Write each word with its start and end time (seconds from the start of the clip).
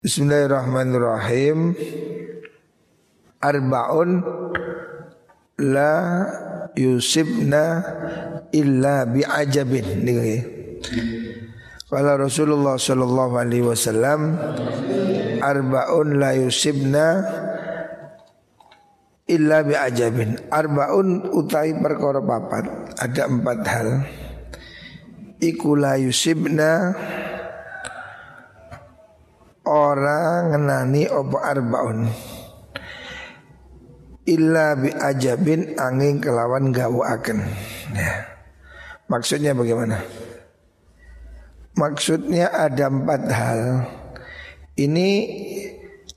Bismillahirrahmanirrahim. 0.00 1.76
Arbaun 3.36 4.24
la 5.60 6.24
yusibna 6.72 7.84
illa 8.48 9.04
bi'ajabin. 9.04 10.00
Nih 10.00 10.40
Kala 11.84 12.16
Rasulullah 12.16 12.80
sallallahu 12.80 13.44
alaihi 13.44 13.60
wasallam 13.60 14.40
arbaun 15.44 16.16
la 16.16 16.32
yusibna 16.32 17.20
illa 19.28 19.60
bi'ajabin. 19.60 20.48
Arbaun 20.48 21.28
utai 21.28 21.76
perkara 21.76 22.24
papat. 22.24 22.96
Ada 22.96 23.28
empat 23.28 23.60
hal. 23.68 23.88
Iku 25.44 25.76
la 25.76 26.00
yusibna 26.00 26.96
orang 29.70 30.50
ngenani 30.50 31.06
opo 31.06 31.38
arbaun? 31.38 32.10
Illa 34.26 34.74
bi 34.74 34.90
ajabin 34.90 35.78
angin 35.78 36.18
kelawan 36.18 36.74
akan 36.74 37.38
ya. 37.94 38.14
maksudnya 39.06 39.54
bagaimana? 39.54 40.02
Maksudnya 41.78 42.50
ada 42.50 42.90
empat 42.90 43.22
hal. 43.30 43.62
Ini 44.74 45.08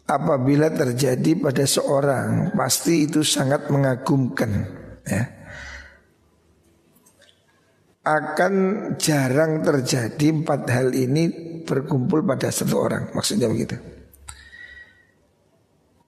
apabila 0.10 0.74
terjadi 0.74 1.38
pada 1.40 1.64
seorang 1.64 2.52
pasti 2.58 3.08
itu 3.08 3.24
sangat 3.24 3.72
mengagumkan 3.72 4.52
ya 5.08 5.24
akan 8.04 8.54
jarang 9.00 9.64
terjadi 9.64 10.44
empat 10.44 10.68
hal 10.68 10.92
ini 10.92 11.32
berkumpul 11.64 12.28
pada 12.28 12.52
satu 12.52 12.76
orang. 12.76 13.16
Maksudnya 13.16 13.48
begitu. 13.48 13.80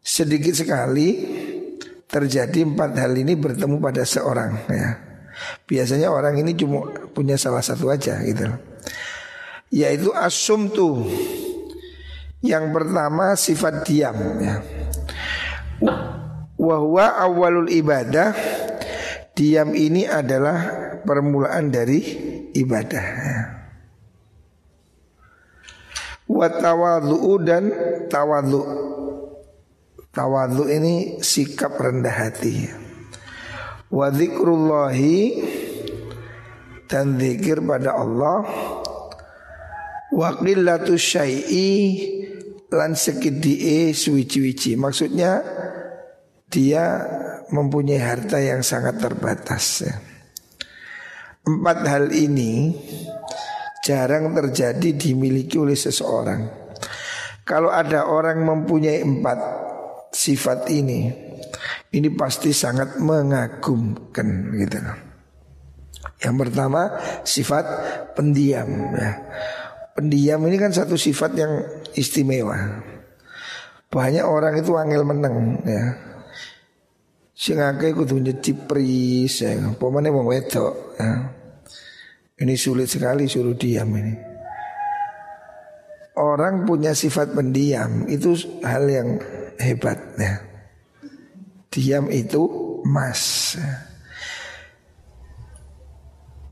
Sedikit 0.03 0.53
sekali 0.53 1.23
terjadi 2.05 2.67
empat 2.67 2.99
hal 2.99 3.15
ini 3.15 3.33
bertemu 3.33 3.79
pada 3.79 4.03
seorang 4.03 4.51
ya. 4.69 4.89
Biasanya 5.67 6.11
orang 6.11 6.39
ini 6.39 6.55
cuma 6.55 6.87
punya 7.11 7.35
salah 7.35 7.59
satu 7.59 7.91
aja 7.91 8.23
gitu 8.23 8.47
Yaitu 9.67 10.15
asum 10.15 10.71
tuh 10.71 11.03
Yang 12.39 12.71
pertama 12.71 13.35
sifat 13.35 13.83
diam 13.83 14.15
ya. 14.37 14.61
Wahwa 16.55 17.19
awalul 17.19 17.67
ibadah 17.67 18.37
Diam 19.35 19.75
ini 19.75 20.07
adalah 20.07 20.95
permulaan 21.03 21.67
dari 21.67 21.99
ibadah. 22.55 23.05
Ya. 23.05 23.39
Wa 26.31 26.47
tawadhu 26.47 27.43
dan 27.43 27.63
tawadhu. 28.07 28.63
Tawadhu 30.15 30.71
ini 30.71 31.19
sikap 31.19 31.75
rendah 31.75 32.15
hati. 32.15 32.71
Wa 33.91 34.07
zikrullahi 34.09 35.19
Dan 36.87 37.19
zikir 37.19 37.59
pada 37.59 37.99
Allah. 37.99 38.47
Wa 40.15 40.29
qillatu 40.39 40.95
syai'i 40.95 41.71
Lan 42.71 42.95
sekidi'e 42.95 43.91
suwici-wici 43.91 44.77
Maksudnya 44.79 45.43
Dia 46.47 47.03
mempunyai 47.49 48.01
harta 48.01 48.41
yang 48.41 48.65
sangat 48.65 48.97
terbatas 48.97 49.65
ya. 49.85 49.95
Empat 51.45 51.85
hal 51.85 52.09
ini 52.09 52.73
jarang 53.85 54.33
terjadi 54.33 54.97
dimiliki 54.97 55.61
oleh 55.61 55.77
seseorang. 55.77 56.41
Kalau 57.45 57.69
ada 57.69 58.09
orang 58.09 58.41
mempunyai 58.41 59.05
empat 59.05 59.37
sifat 60.09 60.73
ini, 60.73 61.13
ini 61.93 62.09
pasti 62.17 62.49
sangat 62.49 62.97
mengagumkan 62.97 64.49
gitu 64.57 64.81
Yang 66.25 66.35
pertama 66.41 66.97
sifat 67.21 67.65
pendiam 68.17 68.65
ya. 68.97 69.11
Pendiam 69.93 70.41
ini 70.49 70.57
kan 70.57 70.73
satu 70.73 70.97
sifat 70.97 71.31
yang 71.37 71.53
istimewa. 71.93 72.81
Banyak 73.93 74.25
orang 74.25 74.57
itu 74.57 74.73
angel 74.73 75.05
meneng 75.05 75.61
ya. 75.61 76.14
Sing 77.35 77.59
akeh 77.59 77.91
kudu 77.91 78.23
nyecipris 78.23 79.43
ya. 79.43 79.75
Pemane 79.75 80.07
wong 80.07 80.31
wedok 80.31 80.95
ya. 80.95 81.11
Ini 82.39 82.55
sulit 82.55 82.87
sekali 82.87 83.27
suruh 83.27 83.55
diam 83.59 83.91
ini. 83.91 84.15
Orang 86.15 86.63
punya 86.63 86.95
sifat 86.95 87.35
pendiam 87.35 88.07
itu 88.07 88.39
hal 88.63 88.87
yang 88.87 89.19
hebat 89.59 89.99
ya. 90.15 90.39
Diam 91.67 92.07
itu 92.07 92.39
emas. 92.87 93.55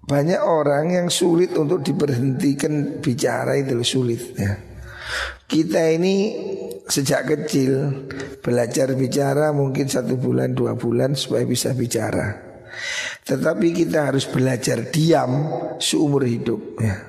Banyak 0.03 0.41
orang 0.43 0.91
yang 0.91 1.07
sulit 1.07 1.55
untuk 1.55 1.79
diberhentikan 1.79 2.99
bicara 2.99 3.55
itu 3.55 3.79
sulit 3.87 4.35
ya. 4.35 4.51
Kita 5.53 5.85
ini 5.85 6.33
sejak 6.89 7.29
kecil 7.29 7.93
belajar 8.41 8.89
bicara 8.97 9.53
mungkin 9.53 9.85
satu 9.85 10.17
bulan 10.17 10.57
dua 10.57 10.73
bulan 10.73 11.13
supaya 11.13 11.45
bisa 11.45 11.77
bicara. 11.77 12.41
Tetapi 13.21 13.67
kita 13.69 14.09
harus 14.09 14.25
belajar 14.25 14.89
diam 14.89 15.45
seumur 15.77 16.25
hidup 16.25 16.81
ya. 16.81 17.05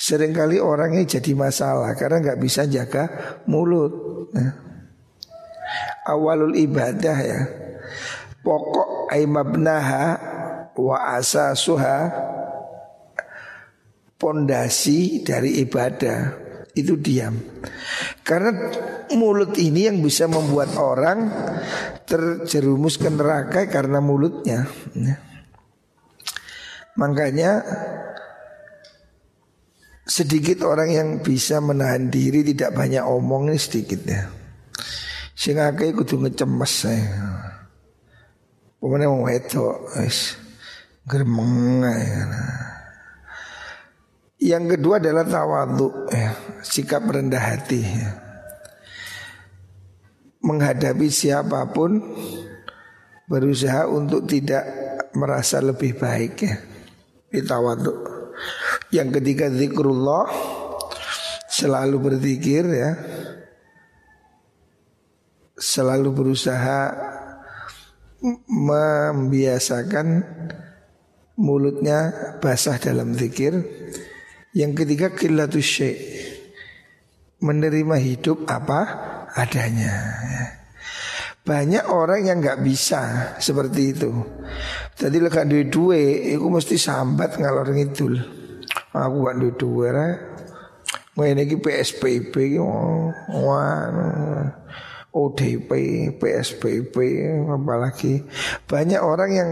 Seringkali 0.00 0.56
orangnya 0.64 1.20
jadi 1.20 1.36
masalah 1.36 1.92
karena 1.92 2.24
nggak 2.24 2.40
bisa 2.40 2.64
jaga 2.64 3.36
mulut. 3.44 3.92
Ya. 4.32 4.48
Awalul 6.08 6.56
ibadah 6.56 7.18
ya. 7.20 7.40
Pokok 8.40 9.12
aimabnaha 9.12 10.06
wa 10.72 11.20
asasuha 11.20 12.08
pondasi 14.16 15.20
dari 15.20 15.60
ibadah 15.60 16.47
itu 16.80 16.94
diam. 16.98 17.34
Karena 18.22 18.54
mulut 19.14 19.56
ini 19.58 19.88
yang 19.90 19.98
bisa 20.04 20.28
membuat 20.28 20.76
orang 20.78 21.28
terjerumus 22.04 22.96
ke 23.00 23.08
neraka 23.10 23.66
karena 23.66 23.98
mulutnya. 23.98 24.68
Ya. 24.94 25.16
Makanya 26.98 27.62
sedikit 30.08 30.66
orang 30.66 30.90
yang 30.90 31.08
bisa 31.20 31.60
menahan 31.62 32.10
diri 32.10 32.42
tidak 32.42 32.74
banyak 32.74 33.04
omong 33.04 33.52
ini 33.52 33.60
sedikit 33.60 34.00
ya. 34.02 34.26
Sing 35.38 35.62
akeh 35.62 35.94
kudu 35.94 36.18
ngecemes 36.18 36.72
saya. 36.72 37.14
Pemene 38.82 39.06
wong 39.06 39.22
wedok 39.26 39.94
wis 40.02 40.34
gremeng 41.06 41.86
ya. 41.86 42.26
Yang 44.38 44.78
kedua 44.78 45.02
adalah 45.02 45.26
tawadhu 45.26 46.10
ya, 46.14 46.17
sikap 46.62 47.04
rendah 47.06 47.40
hati 47.40 47.80
ya. 47.82 48.08
Menghadapi 50.42 51.10
siapa 51.10 51.66
pun 51.74 52.00
berusaha 53.28 53.84
untuk 53.90 54.24
tidak 54.24 54.64
merasa 55.12 55.60
lebih 55.60 55.98
baik 55.98 56.34
ya. 56.40 56.56
Yang 58.88 59.08
ketiga 59.20 59.52
zikrullah 59.52 60.30
selalu 61.50 61.96
berzikir 61.98 62.64
ya. 62.70 62.96
Selalu 65.58 66.14
berusaha 66.14 66.94
membiasakan 68.46 70.22
mulutnya 71.38 72.14
basah 72.42 72.78
dalam 72.78 73.14
zikir 73.14 73.62
yang 74.54 74.74
ketiga 74.74 75.14
kilatus 75.14 75.66
syai' 75.66 75.98
Menerima 77.38 77.96
hidup 78.02 78.46
apa 78.50 78.80
adanya. 79.34 79.94
Banyak 81.46 81.88
orang 81.88 82.28
yang 82.28 82.42
nggak 82.42 82.60
bisa 82.60 83.34
seperti 83.38 83.94
itu. 83.94 84.10
Tadi 84.98 85.16
lekak 85.22 85.48
duit 85.48 85.70
duit 85.72 86.34
Aku 86.36 86.50
mesti 86.50 86.76
sambat 86.76 87.38
ngalor 87.38 87.72
ngidul. 87.72 88.18
Aku 88.92 89.16
gak 89.24 89.38
duit 89.38 89.56
duit 89.56 89.94
Mau 91.14 91.26
ini 91.26 91.50
PSBB 91.50 92.58
Wah 92.62 93.86
ODP, 95.08 95.70
PSBB, 96.20 96.94
apalagi. 97.48 98.22
Banyak 98.68 99.00
orang 99.00 99.30
yang 99.32 99.50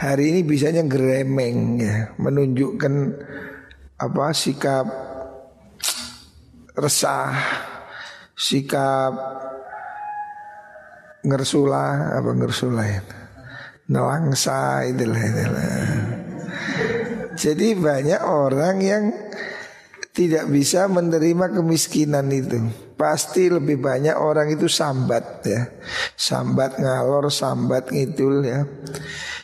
hari 0.00 0.32
ini 0.32 0.40
bisanya 0.42 0.82
geremeng 0.88 1.78
ya, 1.78 2.16
menunjukkan 2.16 2.94
apa 4.00 4.32
sikap 4.32 4.88
resah, 6.76 7.32
sikap 8.36 9.12
ngersula 11.24 12.14
apa 12.20 12.30
ngersula 12.36 12.84
ya. 12.84 13.02
Nelangsa 13.88 14.84
itulah 14.84 15.22
itulah. 15.22 15.70
Jadi 17.36 17.68
banyak 17.76 18.20
orang 18.24 18.76
yang 18.80 19.04
tidak 20.16 20.48
bisa 20.48 20.88
menerima 20.88 21.52
kemiskinan 21.52 22.28
itu. 22.32 22.86
Pasti 22.96 23.52
lebih 23.52 23.76
banyak 23.76 24.16
orang 24.16 24.48
itu 24.48 24.72
sambat 24.72 25.44
ya 25.44 25.68
Sambat 26.16 26.80
ngalor, 26.80 27.28
sambat 27.28 27.92
ngidul 27.92 28.40
ya 28.40 28.64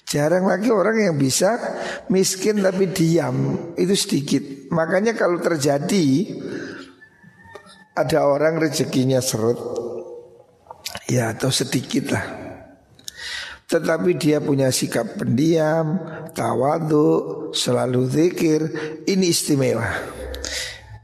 Jarang 0.08 0.48
lagi 0.48 0.72
orang 0.72 0.96
yang 0.96 1.20
bisa 1.20 1.60
miskin 2.08 2.64
tapi 2.64 2.88
diam 2.88 3.68
Itu 3.76 3.92
sedikit 3.92 4.72
Makanya 4.72 5.12
kalau 5.12 5.36
terjadi 5.36 6.32
Ada 7.92 8.24
orang 8.24 8.56
rezekinya 8.56 9.20
serut 9.20 9.60
Ya 11.08 11.32
atau 11.32 11.52
sedikit 11.52 12.16
lah 12.16 12.42
tetapi 13.72 14.20
dia 14.20 14.36
punya 14.44 14.68
sikap 14.68 15.16
pendiam, 15.16 15.96
tawadu, 16.36 17.48
selalu 17.56 18.04
zikir, 18.04 18.60
ini 19.08 19.32
istimewa. 19.32 19.88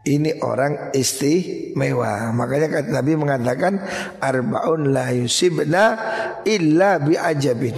Ini 0.04 0.44
orang 0.44 0.92
istimewa. 0.92 2.28
Makanya 2.36 2.68
kata 2.68 2.92
Nabi 2.92 3.16
mengatakan 3.16 3.80
arbaun 4.20 4.92
la 4.92 5.08
yusibna 5.16 5.96
illa 6.44 7.00
biajabin. 7.00 7.72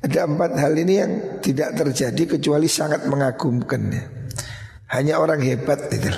Ada 0.00 0.24
empat 0.24 0.56
hal 0.56 0.72
ini 0.80 0.94
yang 0.96 1.12
tidak 1.44 1.76
terjadi 1.76 2.40
kecuali 2.40 2.72
sangat 2.72 3.04
mengagumkan. 3.04 3.92
Ya. 3.92 4.04
Hanya 4.88 5.20
orang 5.20 5.44
hebat 5.44 5.92
itu 5.92 6.08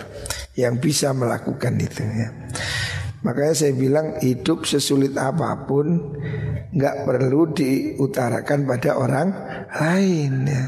yang 0.54 0.78
bisa 0.78 1.10
melakukan 1.14 1.74
itu 1.78 2.02
ya. 2.02 2.28
Makanya 3.24 3.54
saya 3.56 3.72
bilang 3.72 4.20
hidup 4.20 4.68
sesulit 4.68 5.16
apa 5.16 5.64
pun 5.64 6.16
nggak 6.74 6.96
perlu 7.08 7.50
diutarakan 7.56 8.68
pada 8.68 9.00
orang 9.00 9.28
lain 9.72 10.32
ya. 10.44 10.64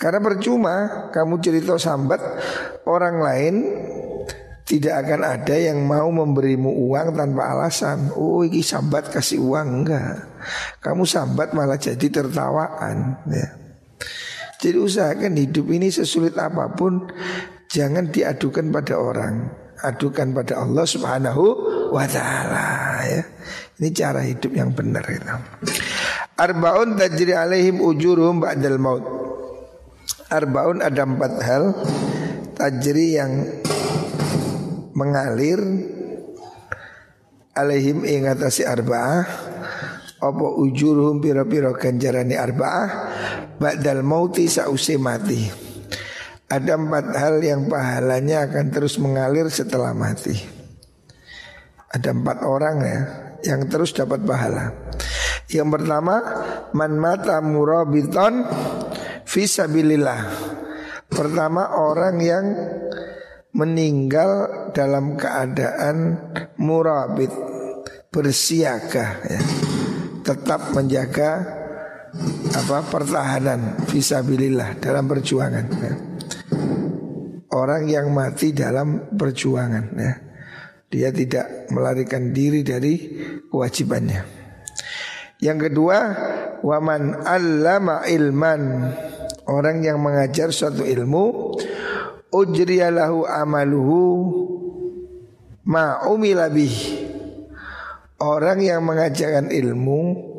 Karena 0.00 0.16
percuma 0.24 0.76
kamu 1.12 1.34
cerita 1.44 1.76
sambat 1.76 2.24
orang 2.88 3.20
lain 3.20 3.54
tidak 4.64 5.02
akan 5.02 5.20
ada 5.26 5.56
yang 5.58 5.84
mau 5.84 6.08
memberimu 6.08 6.72
uang 6.88 7.12
tanpa 7.12 7.52
alasan. 7.52 8.14
Oh, 8.16 8.40
ini 8.40 8.64
sambat 8.64 9.12
kasih 9.12 9.44
uang 9.44 9.84
enggak. 9.84 10.24
Kamu 10.80 11.04
sambat 11.04 11.52
malah 11.52 11.76
jadi 11.76 12.06
tertawaan 12.06 13.18
ya. 13.28 13.60
Jadi 14.60 14.76
usahakan 14.78 15.36
hidup 15.36 15.68
ini 15.74 15.92
sesulit 15.92 16.38
apa 16.38 16.70
pun 16.72 17.10
jangan 17.70 18.10
diadukan 18.10 18.74
pada 18.74 18.98
orang. 18.98 19.34
Adukan 19.80 20.36
pada 20.36 20.60
Allah 20.60 20.84
Subhanahu 20.84 21.44
wa 21.88 22.04
taala 22.04 23.00
ya. 23.08 23.22
Ini 23.80 23.88
cara 23.96 24.20
hidup 24.20 24.52
yang 24.52 24.76
benar 24.76 25.00
itu. 25.08 25.24
Arbaun 26.36 27.00
tajri 27.00 27.32
alaihim 27.32 27.80
ujurum 27.80 28.44
ba'dal 28.44 28.76
maut. 28.76 29.04
Arbaun 30.28 30.78
ada 30.84 31.02
empat 31.02 31.32
hal 31.42 31.64
Tajri 32.54 33.18
yang 33.18 33.50
mengalir 34.94 35.58
Alaihim 37.50 38.06
ingatasi 38.06 38.62
arba'ah 38.62 39.26
Apa 40.22 40.46
ujuruhum 40.60 41.18
piro-piro 41.18 41.74
ganjarani 41.74 42.38
arba'ah 42.38 42.88
Ba'dal 43.58 44.06
mauti 44.06 44.46
sa'usi 44.46 45.00
mati 45.02 45.69
Ada 46.50 46.74
empat 46.74 47.14
hal 47.14 47.38
yang 47.46 47.70
pahalanya 47.70 48.50
akan 48.50 48.74
terus 48.74 48.98
mengalir 48.98 49.46
setelah 49.46 49.94
mati 49.94 50.34
Ada 51.94 52.10
empat 52.10 52.42
orang 52.42 52.76
ya 52.82 52.98
Yang 53.54 53.60
terus 53.70 53.90
dapat 53.94 54.26
pahala 54.26 54.74
Yang 55.46 55.78
pertama 55.78 56.14
Man 56.74 56.98
mata 56.98 57.38
murabiton 57.38 58.50
Fisabilillah 59.30 60.26
Pertama 61.06 61.70
orang 61.78 62.16
yang 62.18 62.46
meninggal 63.54 64.30
dalam 64.70 65.18
keadaan 65.18 66.18
murabit 66.58 67.30
bersiaga 68.10 69.22
ya. 69.26 69.40
tetap 70.22 70.70
menjaga 70.70 71.58
apa 72.50 72.78
pertahanan 72.90 73.86
fisabilillah 73.86 74.78
dalam 74.82 75.06
perjuangan 75.06 75.66
ya. 75.78 76.09
Orang 77.54 77.86
yang 77.90 78.10
mati 78.10 78.54
dalam 78.54 79.14
perjuangan 79.14 79.86
ya. 79.94 80.12
Dia 80.90 81.14
tidak 81.14 81.70
melarikan 81.70 82.34
diri 82.34 82.66
dari 82.66 82.98
kewajibannya. 83.46 84.22
Yang 85.38 85.70
kedua 85.70 85.98
waman 86.66 87.22
allama 87.22 88.02
ilman. 88.10 88.62
Orang 89.50 89.82
yang 89.82 89.98
mengajar 89.98 90.54
suatu 90.54 90.86
ilmu 90.86 91.58
Ujriyalahu 92.30 93.26
amaluhu 93.26 93.98
Ma 95.66 96.06
umilabih 96.06 96.70
Orang 98.22 98.62
yang 98.62 98.86
mengajarkan 98.86 99.50
ilmu 99.50 100.29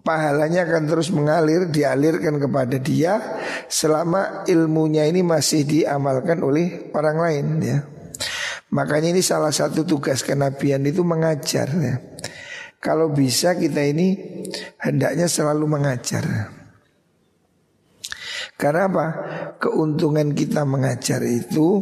Pahalanya 0.00 0.64
akan 0.64 0.84
terus 0.88 1.12
mengalir 1.12 1.68
Dialirkan 1.68 2.40
kepada 2.40 2.80
dia 2.80 3.20
Selama 3.68 4.48
ilmunya 4.48 5.04
ini 5.04 5.20
masih 5.20 5.68
diamalkan 5.68 6.40
oleh 6.40 6.90
orang 6.96 7.18
lain 7.20 7.46
ya 7.60 7.78
Makanya 8.70 9.10
ini 9.10 9.22
salah 9.22 9.50
satu 9.50 9.82
tugas 9.82 10.22
kenabian 10.22 10.86
itu 10.86 11.02
mengajar 11.02 11.66
ya. 11.74 11.98
Kalau 12.78 13.10
bisa 13.10 13.58
kita 13.58 13.82
ini 13.82 14.14
hendaknya 14.78 15.26
selalu 15.26 15.66
mengajar 15.66 16.54
karena 18.60 18.92
apa? 18.92 19.06
Keuntungan 19.56 20.36
kita 20.36 20.68
mengajar 20.68 21.24
itu 21.24 21.80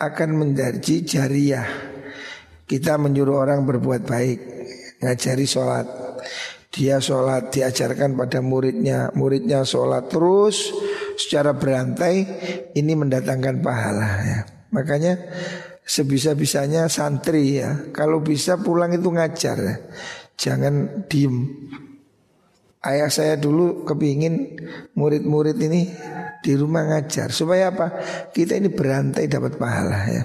akan 0.00 0.30
menjadi 0.32 1.04
jariah. 1.04 1.68
Kita 2.64 2.96
menyuruh 2.96 3.44
orang 3.44 3.68
berbuat 3.68 4.08
baik, 4.08 4.38
ngajari 5.04 5.44
sholat. 5.44 5.84
Dia 6.70 7.02
sholat 7.02 7.50
diajarkan 7.50 8.14
pada 8.14 8.38
muridnya, 8.38 9.10
muridnya 9.18 9.66
sholat 9.66 10.06
terus 10.06 10.70
secara 11.18 11.50
berantai. 11.58 12.26
Ini 12.70 12.92
mendatangkan 12.94 13.58
pahala 13.58 14.10
ya. 14.22 14.40
Makanya 14.70 15.18
sebisa-bisanya 15.82 16.86
santri 16.86 17.58
ya. 17.58 17.90
Kalau 17.90 18.22
bisa 18.22 18.54
pulang 18.62 18.94
itu 18.94 19.10
ngajar 19.10 19.56
ya. 19.58 19.76
Jangan 20.38 21.04
diem 21.10 21.36
Ayah 22.80 23.12
saya 23.12 23.36
dulu 23.36 23.84
kepingin 23.84 24.56
murid-murid 24.96 25.60
ini 25.60 25.92
di 26.40 26.56
rumah 26.56 26.88
ngajar 26.88 27.28
supaya 27.28 27.68
apa? 27.68 28.00
Kita 28.32 28.56
ini 28.56 28.72
berantai 28.72 29.28
dapat 29.28 29.60
pahala 29.60 30.00
ya. 30.08 30.24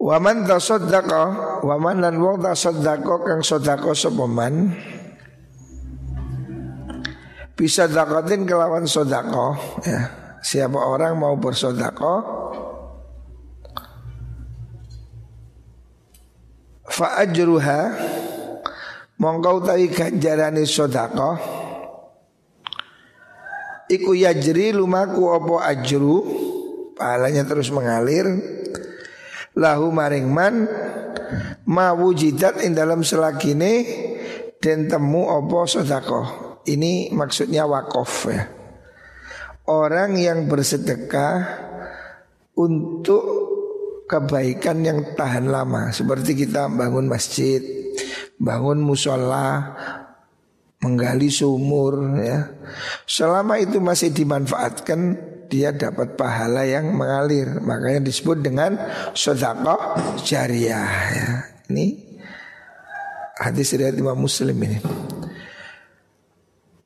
Waman 0.00 0.48
tasaddaqa 0.48 1.60
waman 1.60 2.00
lan 2.00 2.16
wong 2.16 2.40
tasaddaqa 2.40 3.20
kang 3.20 3.44
sedekah 3.44 3.92
sapa 3.92 4.24
man? 4.24 4.72
Bisa 7.52 7.84
dakatin 7.84 8.48
kelawan 8.48 8.88
sodako 8.88 9.52
ya. 9.84 10.08
Siapa 10.40 10.80
orang 10.80 11.20
mau 11.20 11.36
bersodako 11.36 12.24
Fa 16.88 17.20
ajruha 17.20 17.92
Mongkau 19.20 19.60
utawi 19.60 19.92
ganjarane 19.92 20.64
sedekah 20.64 21.36
iku 23.92 24.16
yajri 24.16 24.72
lumaku 24.72 25.28
opo 25.28 25.60
ajru? 25.60 26.24
Pahalanya 26.96 27.44
terus 27.44 27.68
mengalir 27.68 28.24
lahu 29.58 29.90
maring 29.90 30.28
man 30.30 30.66
ma 31.66 31.94
wujidat 31.94 32.62
ing 32.62 32.74
dalam 32.74 33.02
selagine 33.06 33.86
dan 34.60 34.86
temu 34.86 35.26
opo 35.26 35.64
sedekah. 35.64 36.60
Ini 36.68 37.10
maksudnya 37.16 37.64
wakaf 37.64 38.12
ya. 38.28 38.44
Orang 39.70 40.18
yang 40.18 40.50
bersedekah 40.50 41.34
untuk 42.58 43.24
kebaikan 44.04 44.82
yang 44.84 45.14
tahan 45.14 45.48
lama. 45.48 45.94
Seperti 45.94 46.34
kita 46.34 46.66
bangun 46.68 47.06
masjid 47.06 47.80
bangun 48.40 48.80
musola, 48.80 49.76
menggali 50.80 51.28
sumur 51.28 52.16
ya. 52.16 52.56
Selama 53.04 53.60
itu 53.60 53.78
masih 53.78 54.10
dimanfaatkan 54.16 55.20
dia 55.50 55.74
dapat 55.74 56.14
pahala 56.14 56.62
yang 56.62 56.94
mengalir. 56.94 57.58
Makanya 57.58 58.06
disebut 58.06 58.38
dengan 58.40 58.78
sedekah 59.12 59.98
jariah 60.22 60.90
ya. 61.10 61.28
Ini 61.68 61.86
hadis 63.42 63.74
riwayat 63.74 63.98
Imam 63.98 64.16
Muslim 64.16 64.54
ini. 64.62 64.78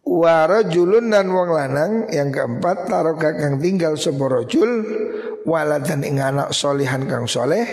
Warajulun 0.04 1.10
dan 1.12 1.28
wong 1.32 1.50
lanang 1.52 1.92
yang 2.12 2.32
keempat 2.32 2.88
taruh 2.88 3.16
kang 3.16 3.60
tinggal 3.60 3.96
seborojul 3.96 4.70
waladan 5.48 6.04
ing 6.04 6.20
anak 6.20 6.52
solihan 6.52 7.08
kang 7.08 7.24
soleh 7.24 7.64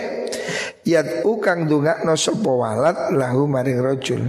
Yat 0.82 1.22
ukang 1.22 1.70
dunga 1.70 2.02
no 2.02 2.18
sopo 2.18 2.58
walat 2.58 3.14
lahu 3.14 3.46
maring 3.46 3.78
rojul 3.78 4.22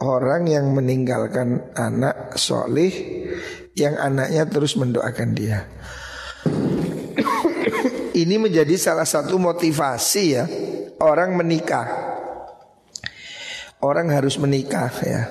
Orang 0.00 0.48
yang 0.48 0.72
meninggalkan 0.72 1.74
anak 1.76 2.38
solih 2.40 2.92
Yang 3.76 3.94
anaknya 4.00 4.42
terus 4.48 4.72
mendoakan 4.80 5.36
dia 5.36 5.68
Ini 8.16 8.40
menjadi 8.40 8.72
salah 8.80 9.04
satu 9.04 9.36
motivasi 9.36 10.24
ya 10.32 10.48
orang 11.00 11.36
menikah. 11.36 11.86
Orang 13.84 14.08
harus 14.08 14.40
menikah 14.40 14.88
ya. 15.04 15.22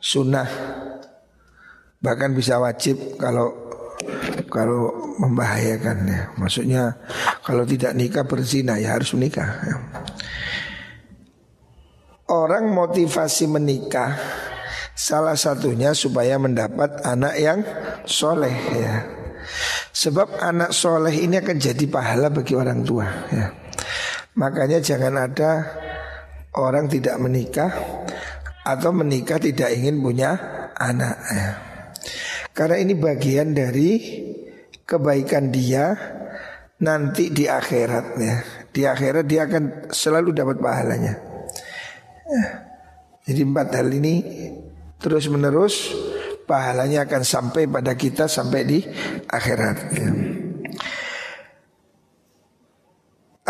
Sunnah 0.00 0.48
bahkan 2.00 2.32
bisa 2.32 2.56
wajib 2.56 3.20
kalau 3.20 3.52
kalau 4.50 5.14
membahayakan 5.22 5.98
ya. 6.08 6.20
Maksudnya 6.34 6.98
kalau 7.46 7.62
tidak 7.62 7.94
nikah 7.94 8.26
berzina 8.26 8.80
ya 8.80 8.98
harus 8.98 9.14
menikah. 9.14 9.48
Ya. 9.62 9.76
Orang 12.30 12.70
motivasi 12.74 13.50
menikah 13.50 14.18
salah 15.00 15.32
satunya 15.32 15.96
supaya 15.96 16.36
mendapat 16.36 17.00
anak 17.08 17.34
yang 17.40 17.64
soleh 18.04 18.52
ya. 18.76 18.94
Sebab 19.96 20.36
anak 20.44 20.76
soleh 20.76 21.24
ini 21.24 21.40
akan 21.40 21.56
jadi 21.56 21.84
pahala 21.88 22.28
bagi 22.28 22.52
orang 22.52 22.84
tua 22.84 23.08
ya. 23.32 23.48
Makanya 24.36 24.84
jangan 24.84 25.16
ada 25.16 25.50
orang 26.60 26.84
tidak 26.92 27.16
menikah 27.16 27.72
atau 28.60 28.92
menikah 28.92 29.40
tidak 29.40 29.72
ingin 29.72 30.04
punya 30.04 30.36
anak 30.76 31.16
ya. 31.32 31.50
Karena 32.52 32.76
ini 32.76 32.92
bagian 32.92 33.56
dari 33.56 33.90
kebaikan 34.84 35.48
dia 35.48 35.96
nanti 36.84 37.32
di 37.32 37.48
akhirat 37.48 38.06
ya. 38.20 38.36
Di 38.68 38.84
akhirat 38.84 39.24
dia 39.24 39.48
akan 39.48 39.88
selalu 39.88 40.36
dapat 40.36 40.60
pahalanya. 40.60 41.14
Ya. 42.28 42.44
Jadi 43.26 43.40
empat 43.42 43.68
hal 43.74 43.88
ini 43.90 44.14
terus 45.00 45.26
menerus 45.32 45.90
pahalanya 46.44 47.08
akan 47.08 47.22
sampai 47.24 47.64
pada 47.66 47.96
kita 47.96 48.28
sampai 48.28 48.60
di 48.68 48.78
akhirat. 49.26 49.76
Ya. 49.96 50.10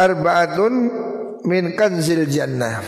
Arbaatun 0.00 0.74
min 1.44 1.74
kanzil 1.76 2.24
jannah. 2.30 2.80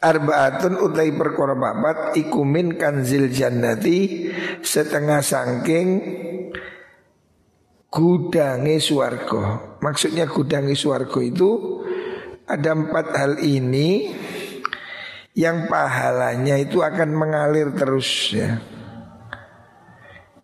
Arbaatun 0.00 0.80
utai 0.80 1.12
perkara 1.12 1.52
papat 1.52 2.16
iku 2.16 2.40
min 2.42 2.80
kanzil 2.80 3.28
jannati 3.28 4.32
setengah 4.64 5.20
sangking 5.20 5.88
gudangi 7.92 8.80
suargo. 8.80 9.76
Maksudnya 9.84 10.24
gudangi 10.24 10.72
suargo 10.72 11.20
itu 11.20 11.82
ada 12.48 12.72
empat 12.72 13.06
hal 13.14 13.32
ini 13.44 14.10
yang 15.34 15.70
pahalanya 15.70 16.58
itu 16.58 16.82
akan 16.82 17.14
mengalir 17.14 17.70
terus 17.74 18.34
ya. 18.34 18.58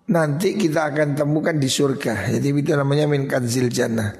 Nanti 0.07 0.55
kita 0.55 0.95
akan 0.95 1.19
temukan 1.19 1.59
di 1.59 1.66
surga. 1.66 2.31
Jadi 2.31 2.55
itu 2.55 2.73
namanya 2.78 3.11
min 3.11 3.26
kanzil 3.26 3.66
jannah. 3.66 4.14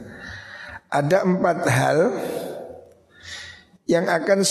Ada 0.91 1.23
empat 1.23 1.59
hal 1.71 1.99
yang 3.87 4.11
akan 4.11 4.43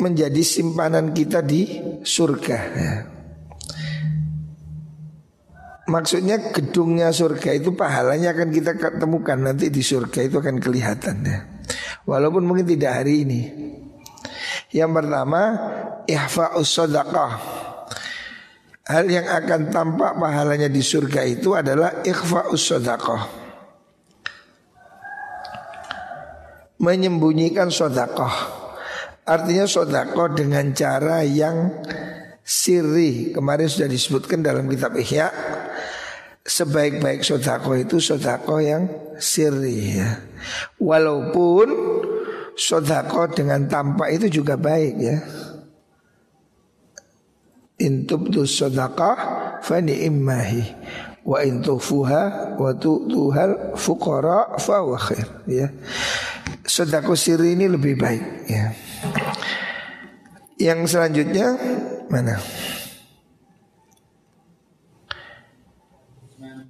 menjadi 0.00 0.40
simpanan 0.40 1.12
kita 1.12 1.44
di 1.44 1.84
surga. 2.00 2.58
Ya. 2.72 2.94
Maksudnya 5.84 6.54
gedungnya 6.54 7.12
surga 7.12 7.60
itu 7.60 7.76
pahalanya 7.76 8.32
akan 8.32 8.48
kita 8.48 8.72
temukan 8.96 9.36
nanti 9.36 9.68
di 9.68 9.84
surga 9.84 10.24
itu 10.24 10.40
akan 10.40 10.56
kelihatan 10.64 11.16
ya. 11.28 11.38
Walaupun 12.08 12.40
mungkin 12.48 12.64
tidak 12.64 13.04
hari 13.04 13.28
ini. 13.28 13.40
Yang 14.70 14.90
pertama 15.02 15.42
ihfa'us 16.06 16.70
sadaqah. 16.70 17.32
Hal 18.90 19.06
yang 19.06 19.26
akan 19.26 19.70
tampak 19.70 20.18
pahalanya 20.18 20.66
di 20.66 20.82
surga 20.82 21.22
itu 21.26 21.54
adalah 21.54 22.02
ikhfa'us 22.02 22.64
sadaqah. 22.74 23.40
menyembunyikan 26.80 27.68
sodakoh. 27.68 28.32
Artinya 29.28 29.68
sodakoh 29.68 30.32
dengan 30.32 30.72
cara 30.74 31.22
yang 31.22 31.84
siri. 32.42 33.30
Kemarin 33.30 33.68
sudah 33.68 33.86
disebutkan 33.86 34.42
dalam 34.42 34.66
kitab 34.66 34.96
Ihya. 34.96 35.30
Sebaik-baik 36.40 37.22
sodakoh 37.22 37.76
itu 37.76 38.00
sodakoh 38.00 38.58
yang 38.58 38.88
siri 39.20 40.00
ya. 40.00 40.18
Walaupun 40.80 41.68
sodakoh 42.60 43.32
dengan 43.32 43.64
tampak 43.64 44.20
itu 44.20 44.44
juga 44.44 44.60
baik 44.60 44.94
ya. 45.00 45.16
Intubdu 47.80 48.44
sodakoh 48.44 49.16
fani 49.64 50.04
immahi 50.04 50.60
wa 51.24 51.40
intufuha 51.40 52.56
wa 52.60 52.70
tu'tuhal 52.76 53.76
fuqara 53.80 54.60
fa 54.60 54.84
khair 55.00 55.28
ya 55.48 55.68
sedekah 56.70 57.18
siri 57.18 57.58
ini 57.58 57.66
lebih 57.66 57.98
baik 57.98 58.24
ya. 58.46 58.64
Yang 60.60 60.94
selanjutnya 60.94 61.56
mana? 62.06 62.38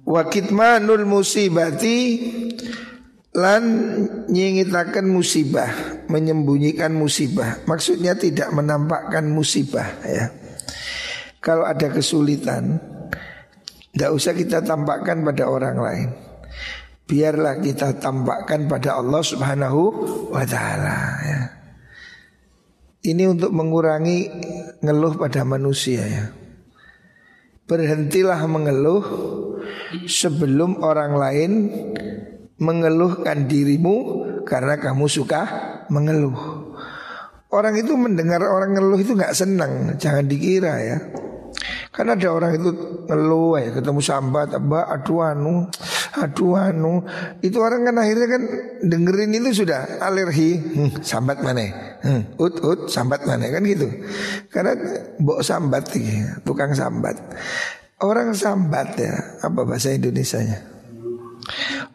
Wakitmanul 0.01 1.05
musibati 1.05 1.99
lan 3.31 3.63
nyingitakan 4.27 5.07
musibah, 5.07 5.71
menyembunyikan 6.11 6.91
musibah. 6.91 7.63
Maksudnya 7.63 8.15
tidak 8.19 8.51
menampakkan 8.51 9.27
musibah 9.27 9.87
ya. 10.03 10.31
Kalau 11.39 11.65
ada 11.65 11.89
kesulitan, 11.89 12.77
tidak 13.95 14.11
usah 14.13 14.33
kita 14.35 14.61
tampakkan 14.61 15.25
pada 15.25 15.47
orang 15.47 15.77
lain 15.79 16.09
biarlah 17.11 17.59
kita 17.59 17.99
tampakkan 17.99 18.71
pada 18.71 18.95
Allah 18.95 19.19
Subhanahu 19.19 19.81
wa 20.31 20.47
taala 20.47 20.97
ya. 21.27 21.41
Ini 23.01 23.27
untuk 23.27 23.51
mengurangi 23.51 24.31
ngeluh 24.79 25.19
pada 25.19 25.43
manusia 25.43 26.07
ya. 26.07 26.25
Berhentilah 27.67 28.39
mengeluh 28.47 29.03
sebelum 30.07 30.79
orang 30.79 31.11
lain 31.19 31.51
mengeluhkan 32.61 33.49
dirimu 33.49 34.23
karena 34.45 34.77
kamu 34.77 35.09
suka 35.09 35.41
mengeluh. 35.89 36.69
Orang 37.51 37.75
itu 37.75 37.97
mendengar 37.99 38.39
orang 38.47 38.77
ngeluh 38.77 39.01
itu 39.01 39.11
nggak 39.17 39.35
senang, 39.35 39.97
jangan 39.99 40.23
dikira 40.23 40.77
ya. 40.79 40.97
Karena 41.91 42.15
ada 42.15 42.31
orang 42.31 42.55
itu 42.55 42.71
ngeluh 43.11 43.59
ya 43.59 43.75
ketemu 43.75 43.99
sambat, 43.99 44.55
mbak 44.55 44.87
aduh 44.87 45.19
anu 45.27 45.67
aduh 46.15 46.55
anu. 46.55 47.03
Itu 47.43 47.59
orang 47.59 47.83
kan 47.83 47.99
akhirnya 47.99 48.27
kan 48.31 48.43
dengerin 48.87 49.35
itu 49.35 49.67
sudah 49.67 49.99
alergi. 49.99 50.55
Hmm, 50.55 50.91
sambat 51.03 51.43
mana? 51.43 51.67
Hmm, 51.99 52.39
ut 52.39 52.55
ut 52.63 52.87
sambat 52.87 53.27
mana? 53.27 53.51
Kan 53.51 53.67
gitu. 53.67 53.89
Karena 54.47 54.79
mbok 55.19 55.43
sambat 55.43 55.91
gitu, 55.91 56.39
tukang 56.47 56.71
sambat. 56.71 57.19
Orang 57.99 58.31
sambat 58.31 58.95
ya 58.95 59.13
apa 59.43 59.61
bahasa 59.67 59.91
Indonesia 59.91 60.39
nya 60.39 60.70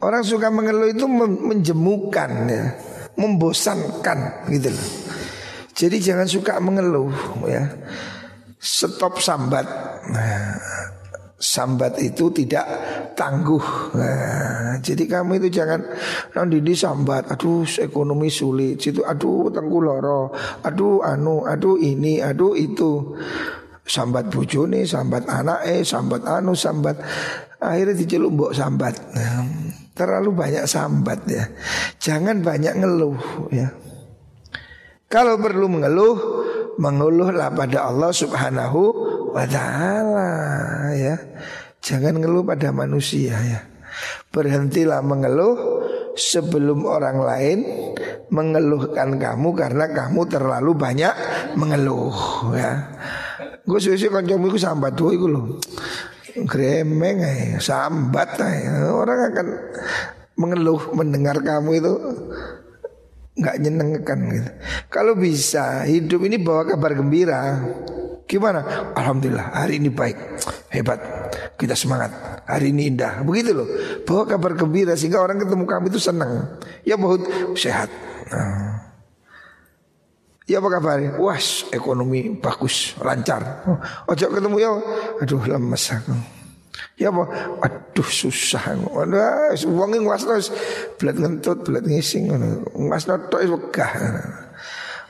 orang 0.03 0.23
suka 0.23 0.49
mengeluh 0.53 0.91
itu 0.91 1.07
menjemukan 1.09 2.31
ya 2.49 2.65
membosankan 3.17 4.49
gitu 4.53 4.71
loh 4.73 4.88
jadi 5.76 5.97
jangan 6.00 6.29
suka 6.29 6.59
mengeluh 6.61 7.12
ya 7.49 7.65
stop 8.61 9.23
sambat 9.23 9.67
nah, 10.11 10.57
sambat 11.37 12.00
itu 12.00 12.33
tidak 12.33 12.65
tangguh. 13.12 13.65
Nah, 13.97 14.81
jadi 14.81 15.05
kamu 15.05 15.41
itu 15.41 15.61
jangan 15.61 15.81
nanti 16.33 16.65
di 16.65 16.73
sambat, 16.73 17.29
aduh 17.29 17.65
ekonomi 17.81 18.33
sulit, 18.33 18.81
situ 18.81 19.05
aduh 19.05 19.53
tengku 19.53 19.79
loro, 19.85 20.33
aduh 20.65 21.05
anu, 21.05 21.45
aduh 21.45 21.76
ini, 21.76 22.21
aduh 22.25 22.57
itu. 22.57 23.17
Sambat 23.87 24.35
bojone, 24.35 24.83
sambat 24.83 25.31
anak 25.31 25.62
eh, 25.62 25.87
sambat 25.87 26.26
anu, 26.26 26.59
sambat 26.59 26.99
akhirnya 27.61 27.95
diceluk 27.97 28.33
mbok 28.33 28.53
sambat. 28.53 28.95
Nah, 29.17 29.45
terlalu 29.97 30.31
banyak 30.33 30.65
sambat 30.69 31.25
ya. 31.29 31.45
Jangan 32.01 32.45
banyak 32.45 32.75
ngeluh 32.77 33.19
ya. 33.53 33.73
Kalau 35.07 35.39
perlu 35.39 35.71
mengeluh, 35.71 36.17
mengeluhlah 36.77 37.55
pada 37.55 37.89
Allah 37.89 38.11
Subhanahu 38.11 38.81
wa 39.33 39.45
taala 39.47 40.31
ya. 40.93 41.15
Jangan 41.81 42.19
ngeluh 42.19 42.43
pada 42.43 42.75
manusia 42.75 43.39
ya. 43.39 43.61
Berhentilah 44.35 45.01
mengeluh 45.01 45.77
sebelum 46.19 46.85
orang 46.85 47.23
lain 47.23 47.59
mengeluhkan 48.33 49.17
kamu 49.17 49.49
karena 49.55 49.85
kamu 49.89 50.21
terlalu 50.27 50.73
banyak 50.75 51.15
mengeluh 51.55 52.13
ya. 52.53 52.91
Gue 53.63 53.79
susi 53.79 54.11
kancamu 54.11 54.51
iku 54.51 54.59
sambat 54.59 54.99
tuh 54.99 55.15
iku 55.15 55.27
lho. 55.31 55.43
Gremeng 56.45 57.25
ya, 57.25 57.57
sambat 57.57 58.37
ya. 58.37 58.93
Orang 58.93 59.33
akan 59.33 59.47
mengeluh 60.37 60.93
mendengar 60.93 61.40
kamu 61.40 61.71
itu 61.81 61.93
nggak 63.37 63.57
nyenengkan 63.61 64.19
gitu. 64.33 64.50
Kalau 64.93 65.16
bisa 65.16 65.88
hidup 65.88 66.25
ini 66.28 66.37
bawa 66.37 66.69
kabar 66.69 66.93
gembira. 66.93 67.61
Gimana? 68.26 68.90
Alhamdulillah 68.93 69.55
hari 69.55 69.78
ini 69.78 69.88
baik, 69.88 70.19
hebat. 70.75 70.99
Kita 71.57 71.78
semangat. 71.78 72.37
hari 72.47 72.71
ini 72.71 72.95
indah. 72.95 73.26
Begitu 73.26 73.50
loh. 73.59 73.66
Bawa 74.07 74.23
kabar 74.23 74.55
gembira 74.55 74.95
sehingga 74.95 75.19
orang 75.19 75.43
ketemu 75.43 75.66
kamu 75.66 75.90
itu 75.90 75.99
senang. 75.99 76.62
Ya 76.87 76.95
bahut 76.95 77.26
sehat. 77.59 77.90
Nah. 78.31 78.86
Ya 80.47 80.62
apa 80.62 80.79
kabar? 80.79 81.19
Wah, 81.19 81.43
ekonomi 81.75 82.38
bagus, 82.38 82.95
lancar. 83.03 83.67
Oh, 83.67 83.79
ojo 84.15 84.25
ketemu 84.31 84.57
ya. 84.62 84.71
Aduh, 85.19 85.43
lemes 85.43 85.91
aku. 85.91 86.15
Ya 86.95 87.11
apa? 87.11 87.26
Aduh 87.67 88.07
susah. 88.07 88.79
Waduh, 88.79 89.59
wong 89.75 90.07
ngas 90.07 90.23
terus 90.23 90.49
belat 91.03 91.19
ngentut, 91.19 91.67
belat 91.67 91.83
ngising 91.83 92.31
Ngas 92.79 93.11
tok 93.11 93.43
wegah. 93.43 93.91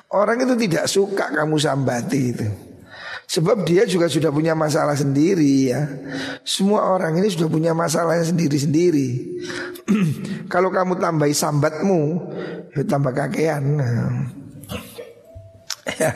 Orang 0.09 0.40
itu 0.40 0.57
tidak 0.57 0.88
suka 0.88 1.28
kamu 1.28 1.61
sambati 1.61 2.23
itu. 2.33 2.49
Sebab 3.26 3.66
dia 3.66 3.83
juga 3.85 4.07
sudah 4.07 4.31
punya 4.31 4.55
masalah 4.55 4.95
sendiri 4.95 5.75
ya. 5.75 5.83
Semua 6.47 6.95
orang 6.95 7.19
ini 7.19 7.26
sudah 7.26 7.50
punya 7.50 7.75
masalahnya 7.75 8.23
sendiri-sendiri. 8.23 9.09
Kalau 10.52 10.71
kamu 10.71 10.95
tambahi 10.97 11.35
sambatmu, 11.35 12.00
ya 12.73 12.87
tambah 12.87 13.11
kakean. 13.11 13.64
Ya, 15.87 16.11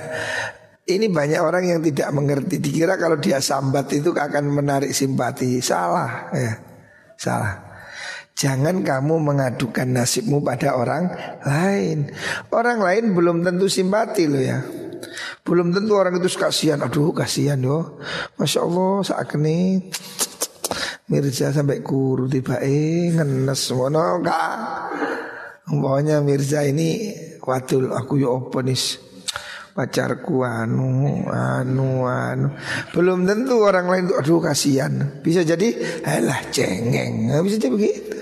ini 0.90 1.06
banyak 1.06 1.38
orang 1.38 1.64
yang 1.70 1.80
tidak 1.80 2.10
mengerti. 2.10 2.58
Dikira 2.58 2.98
kalau 2.98 3.14
dia 3.22 3.38
sambat 3.38 3.86
itu 3.94 4.10
akan 4.10 4.50
menarik 4.50 4.90
simpati. 4.90 5.62
Salah, 5.62 6.26
ya. 6.34 6.58
Salah. 7.14 7.70
Jangan 8.34 8.80
kamu 8.80 9.20
mengadukan 9.20 9.84
nasibmu 9.84 10.40
pada 10.40 10.72
orang 10.72 11.12
lain. 11.44 12.08
Orang 12.48 12.80
lain 12.80 13.12
belum 13.12 13.44
tentu 13.44 13.68
simpati 13.68 14.24
loh 14.24 14.40
ya. 14.40 14.64
Belum 15.44 15.76
tentu 15.76 15.92
orang 15.92 16.16
itu 16.16 16.40
kasihan. 16.40 16.80
Aduh 16.80 17.12
kasihan 17.12 17.60
yo. 17.60 18.00
Masya 18.40 18.64
Allah 18.64 19.04
saat 19.04 19.28
ini 19.36 19.84
Mirza 21.12 21.52
sampai 21.52 21.84
kuru 21.84 22.32
tiba 22.32 22.64
eh 22.64 23.12
ngenes. 23.12 23.76
Pokoknya 25.68 26.24
Mirza 26.24 26.64
ini 26.64 27.12
wadul 27.44 27.92
aku 27.92 28.24
yo 28.24 28.40
oponis 28.40 29.09
pacarku 29.74 30.42
anu 30.42 31.26
anu 31.30 32.04
anu. 32.06 32.48
Belum 32.94 33.24
tentu 33.24 33.62
orang 33.62 33.86
lain 33.86 34.04
tuh 34.10 34.16
aduh 34.20 34.40
kasihan. 34.42 34.92
Bisa 35.20 35.46
jadi 35.46 35.74
alah 36.04 36.50
cengeng. 36.50 37.30
Bisa 37.44 37.56
jadi 37.58 37.72
begitu. 37.72 38.18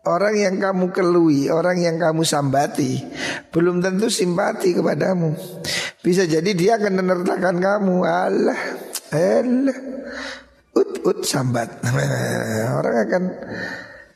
Orang 0.00 0.32
yang 0.32 0.56
kamu 0.56 0.96
kelui, 0.96 1.52
orang 1.52 1.76
yang 1.76 2.00
kamu 2.00 2.24
sambati 2.24 3.04
Belum 3.52 3.84
tentu 3.84 4.08
simpati 4.08 4.72
kepadamu. 4.72 5.36
Bisa 6.00 6.24
jadi 6.24 6.50
dia 6.56 6.80
akan 6.80 6.92
menertakan 7.04 7.56
kamu. 7.60 7.94
Allah 8.08 8.60
Allah 9.12 9.78
Ut 10.70 11.02
ut 11.02 11.18
sambat. 11.26 11.82
Orang 12.78 12.96
akan 13.10 13.22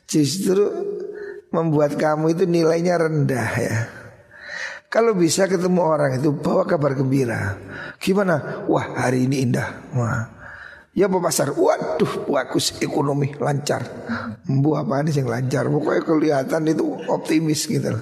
justru 0.07 0.63
membuat 1.51 1.99
kamu 1.99 2.35
itu 2.35 2.43
nilainya 2.47 2.95
rendah 2.99 3.51
ya 3.59 4.04
kalau 4.87 5.11
bisa 5.17 5.49
ketemu 5.49 5.81
orang 5.83 6.21
itu 6.21 6.31
bawa 6.31 6.63
kabar 6.63 6.95
gembira. 6.95 7.57
Gimana? 7.99 8.63
Wah 8.69 8.95
hari 8.95 9.27
ini 9.27 9.43
indah. 9.43 9.91
Wah. 9.91 10.35
Ya 10.95 11.11
bawa 11.11 11.27
pasar, 11.27 11.51
waduh 11.51 12.23
bagus 12.23 12.79
ekonomi 12.79 13.35
lancar. 13.35 13.83
Mbu 14.47 14.69
apa 14.79 15.03
nih 15.03 15.19
yang 15.19 15.27
lancar? 15.27 15.67
Pokoknya 15.67 16.07
kelihatan 16.07 16.71
itu 16.71 16.87
optimis 17.11 17.67
gitu. 17.67 17.99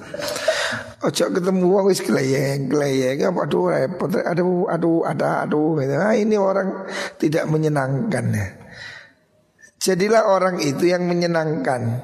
Ojo 1.04 1.24
ketemu 1.34 1.68
wong 1.68 1.90
wis 1.90 2.00
kleyeng, 2.00 2.70
kleyeng 2.70 3.28
apa 3.28 3.44
aduh 3.44 3.68
repot, 3.68 4.08
aduh 4.14 4.70
aduh 4.70 5.02
ada 5.04 5.42
aduh 5.42 5.76
gitu. 5.82 5.90
Nah, 5.90 6.14
ini 6.14 6.38
orang 6.38 6.86
tidak 7.18 7.44
menyenangkan 7.50 8.24
ya. 8.30 8.46
Jadilah 9.84 10.30
orang 10.30 10.62
itu 10.64 10.88
yang 10.88 11.04
menyenangkan. 11.04 12.00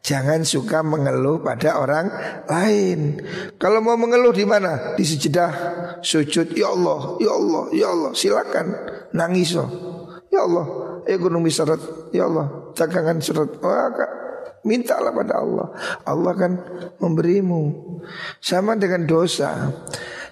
Jangan 0.00 0.48
suka 0.48 0.80
mengeluh 0.80 1.44
pada 1.44 1.76
orang 1.76 2.08
lain. 2.48 3.20
Kalau 3.60 3.84
mau 3.84 4.00
mengeluh 4.00 4.32
di 4.32 4.48
mana? 4.48 4.96
Di 4.96 5.04
sejedah 5.04 5.52
sujud. 6.00 6.56
Ya 6.56 6.72
Allah, 6.72 7.20
ya 7.20 7.32
Allah, 7.36 7.64
ya 7.76 7.86
Allah. 7.92 8.10
Silakan 8.16 8.66
nangis 9.12 9.52
oh. 9.60 9.68
Ya 10.32 10.46
Allah, 10.46 10.66
ekonomi 11.04 11.52
seret. 11.52 11.82
Ya 12.16 12.24
Allah, 12.24 12.72
dagangan 12.72 13.20
seret. 13.20 13.60
Oh, 13.60 13.90
mintalah 14.64 15.12
pada 15.12 15.42
Allah. 15.44 15.66
Allah 16.08 16.30
akan 16.32 16.52
memberimu. 16.96 17.62
Sama 18.40 18.80
dengan 18.80 19.04
dosa. 19.04 19.68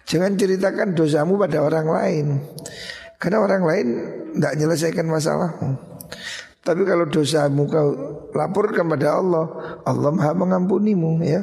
Jangan 0.08 0.40
ceritakan 0.40 0.96
dosamu 0.96 1.36
pada 1.36 1.60
orang 1.60 1.86
lain. 1.92 2.26
Karena 3.20 3.44
orang 3.44 3.62
lain 3.66 3.86
tidak 4.32 4.52
menyelesaikan 4.56 5.06
masalahmu. 5.10 5.70
Tapi 6.68 6.84
kalau 6.84 7.08
dosamu 7.08 7.64
kau 7.64 7.88
laporkan 8.36 8.84
pada 8.92 9.16
Allah, 9.16 9.44
Allah 9.88 10.12
Maha 10.12 10.36
mengampunimu 10.36 11.16
ya. 11.24 11.40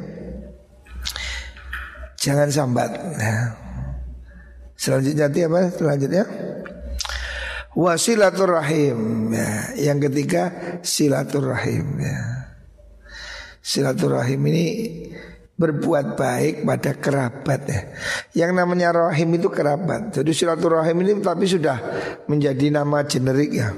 Jangan 2.22 2.46
sambat. 2.46 2.94
Nah. 2.94 3.42
Selanjutnya 4.78 5.26
apa? 5.26 5.74
Selanjutnya 5.74 6.22
wasilaturrahim 7.74 9.34
ya. 9.34 9.50
Yang 9.90 9.98
ketiga 10.06 10.42
silaturrahim 10.86 11.98
ya. 11.98 12.18
Silaturrahim 13.58 14.46
ini 14.46 14.64
berbuat 15.58 16.14
baik 16.14 16.62
pada 16.62 16.94
kerabat 17.02 17.60
ya. 17.66 17.80
Yang 18.46 18.62
namanya 18.62 19.10
rahim 19.10 19.34
itu 19.34 19.50
kerabat. 19.50 20.14
Jadi 20.14 20.30
silaturahim 20.30 21.02
ini 21.02 21.18
tapi 21.18 21.50
sudah 21.50 21.82
menjadi 22.30 22.78
nama 22.78 23.02
generik 23.02 23.50
ya 23.50 23.74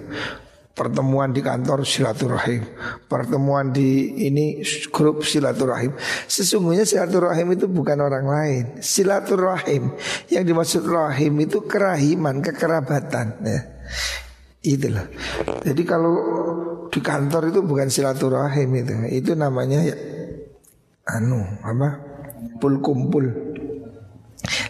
pertemuan 0.79 1.35
di 1.35 1.43
kantor 1.43 1.83
silaturahim, 1.83 2.63
pertemuan 3.11 3.75
di 3.75 4.15
ini 4.31 4.63
grup 4.95 5.27
silaturahim. 5.27 5.99
Sesungguhnya 6.31 6.87
silaturahim 6.87 7.59
itu 7.59 7.67
bukan 7.67 7.99
orang 7.99 8.27
lain. 8.31 8.65
Silaturahim 8.79 9.99
yang 10.31 10.47
dimaksud 10.47 10.87
rahim 10.87 11.35
itu 11.43 11.67
kerahiman, 11.67 12.39
kekerabatan. 12.39 13.43
Ya. 13.43 13.61
Itulah. 14.63 15.11
Jadi 15.67 15.83
kalau 15.83 16.15
di 16.95 17.03
kantor 17.03 17.51
itu 17.51 17.61
bukan 17.67 17.91
silaturahim 17.91 18.71
itu, 18.79 18.95
itu 19.11 19.31
namanya 19.35 19.83
ya 19.83 19.99
anu 21.11 21.43
apa? 21.67 22.07
Pul 22.63 22.79
kumpul 22.79 23.27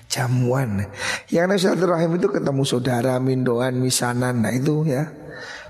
jamuan. 0.09 0.88
Yang 1.29 1.68
silaturahim 1.68 2.16
itu 2.16 2.33
ketemu 2.33 2.64
saudara, 2.64 3.21
mindoan, 3.21 3.77
misanan, 3.77 4.40
nah 4.40 4.53
itu 4.57 4.88
ya 4.88 5.17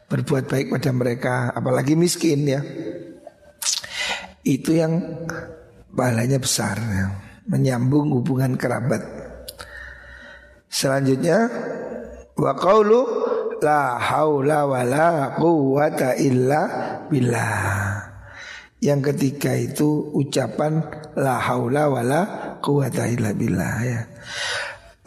berbuat 0.09 0.49
baik 0.49 0.73
pada 0.73 0.91
mereka, 0.91 1.53
apalagi 1.53 1.93
miskin 1.93 2.49
ya. 2.49 2.61
Itu 4.41 4.73
yang 4.73 5.05
pahalanya 5.93 6.41
besar, 6.41 6.81
ya. 6.81 7.07
menyambung 7.49 8.13
hubungan 8.13 8.57
kerabat. 8.61 9.01
Selanjutnya 10.69 11.49
wa 12.37 12.53
qaulu 12.53 13.01
la 13.65 13.97
haula 13.97 14.69
wala 14.69 15.37
quwata 15.37 16.17
illa 16.21 16.61
billah. 17.09 18.05
Yang 18.79 19.01
ketiga 19.11 19.59
itu 19.59 20.13
ucapan 20.15 20.87
la 21.19 21.41
haula 21.41 21.91
wala 21.91 22.21
quwata 22.63 23.11
illa 23.11 23.35
billah 23.35 23.75
ya. 23.83 24.01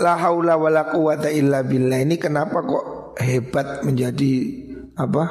La 0.02 0.18
haula 0.18 0.58
wala 0.58 0.90
quwata 0.90 1.30
illa 1.30 1.64
billah 1.64 2.04
ini 2.04 2.18
kenapa 2.18 2.66
kok 2.66 3.16
hebat 3.22 3.86
menjadi 3.86 4.34
apa 4.98 5.26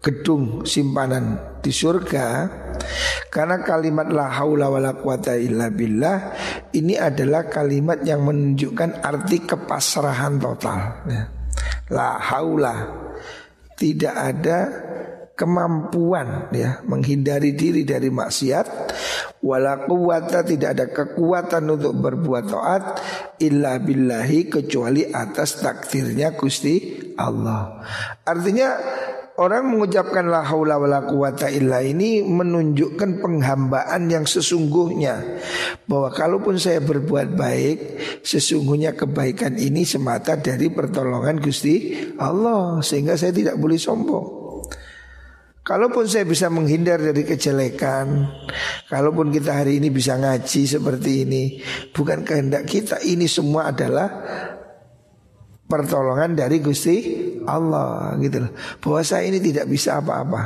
gedung 0.00 0.64
simpanan 0.64 1.56
di 1.60 1.68
surga 1.68 2.48
karena 3.28 3.60
kalimat 3.60 4.08
la 4.08 4.32
haula 4.32 4.72
wala 4.72 4.96
quwata 4.96 5.36
illa 5.36 5.68
billah 5.68 6.18
ini 6.72 6.96
adalah 6.96 7.46
kalimat 7.52 8.00
yang 8.00 8.24
menunjukkan 8.24 9.04
arti 9.04 9.44
kepasrahan 9.44 10.40
total 10.40 11.04
ya. 11.04 11.22
la 11.92 12.16
haula 12.16 12.76
tidak 13.76 14.14
ada 14.16 14.58
kemampuan 15.36 16.52
ya 16.52 16.84
menghindari 16.84 17.56
diri 17.56 17.84
dari 17.84 18.12
maksiat 18.12 18.66
wala 19.40 19.88
quwata 19.88 20.44
tidak 20.44 20.76
ada 20.76 20.86
kekuatan 20.92 21.64
untuk 21.64 21.96
berbuat 21.96 22.44
taat 22.44 22.82
illa 23.40 23.80
billahi 23.80 24.52
kecuali 24.52 25.08
atas 25.08 25.64
takdirnya 25.64 26.36
Gusti 26.36 26.99
Allah. 27.16 27.82
Artinya 28.26 28.76
orang 29.40 29.72
mengucapkan 29.72 30.28
la 30.28 30.44
haula 30.44 30.76
wala 30.76 31.00
quwata 31.08 31.48
illa 31.48 31.80
ini 31.80 32.20
menunjukkan 32.20 33.24
penghambaan 33.24 34.12
yang 34.12 34.28
sesungguhnya 34.28 35.40
bahwa 35.88 36.12
kalaupun 36.12 36.60
saya 36.60 36.84
berbuat 36.84 37.32
baik 37.32 37.78
sesungguhnya 38.20 38.92
kebaikan 38.92 39.56
ini 39.56 39.88
semata 39.88 40.36
dari 40.36 40.68
pertolongan 40.68 41.40
Gusti 41.40 41.96
Allah 42.20 42.84
sehingga 42.84 43.16
saya 43.16 43.32
tidak 43.32 43.56
boleh 43.56 43.80
sombong. 43.80 44.40
Kalaupun 45.60 46.08
saya 46.08 46.24
bisa 46.24 46.48
menghindar 46.48 46.98
dari 46.98 47.20
kejelekan 47.22 48.26
Kalaupun 48.88 49.28
kita 49.28 49.60
hari 49.60 49.76
ini 49.76 49.92
bisa 49.92 50.16
ngaji 50.16 50.66
seperti 50.66 51.28
ini 51.28 51.42
Bukan 51.92 52.24
kehendak 52.24 52.64
kita 52.64 52.96
Ini 53.04 53.28
semua 53.28 53.68
adalah 53.68 54.08
pertolongan 55.70 56.34
dari 56.34 56.58
Gusti 56.58 56.96
Allah 57.46 58.18
gitu 58.18 58.42
loh. 58.42 58.52
Bahwa 58.82 59.00
ini 59.22 59.38
tidak 59.38 59.70
bisa 59.70 60.02
apa-apa. 60.02 60.42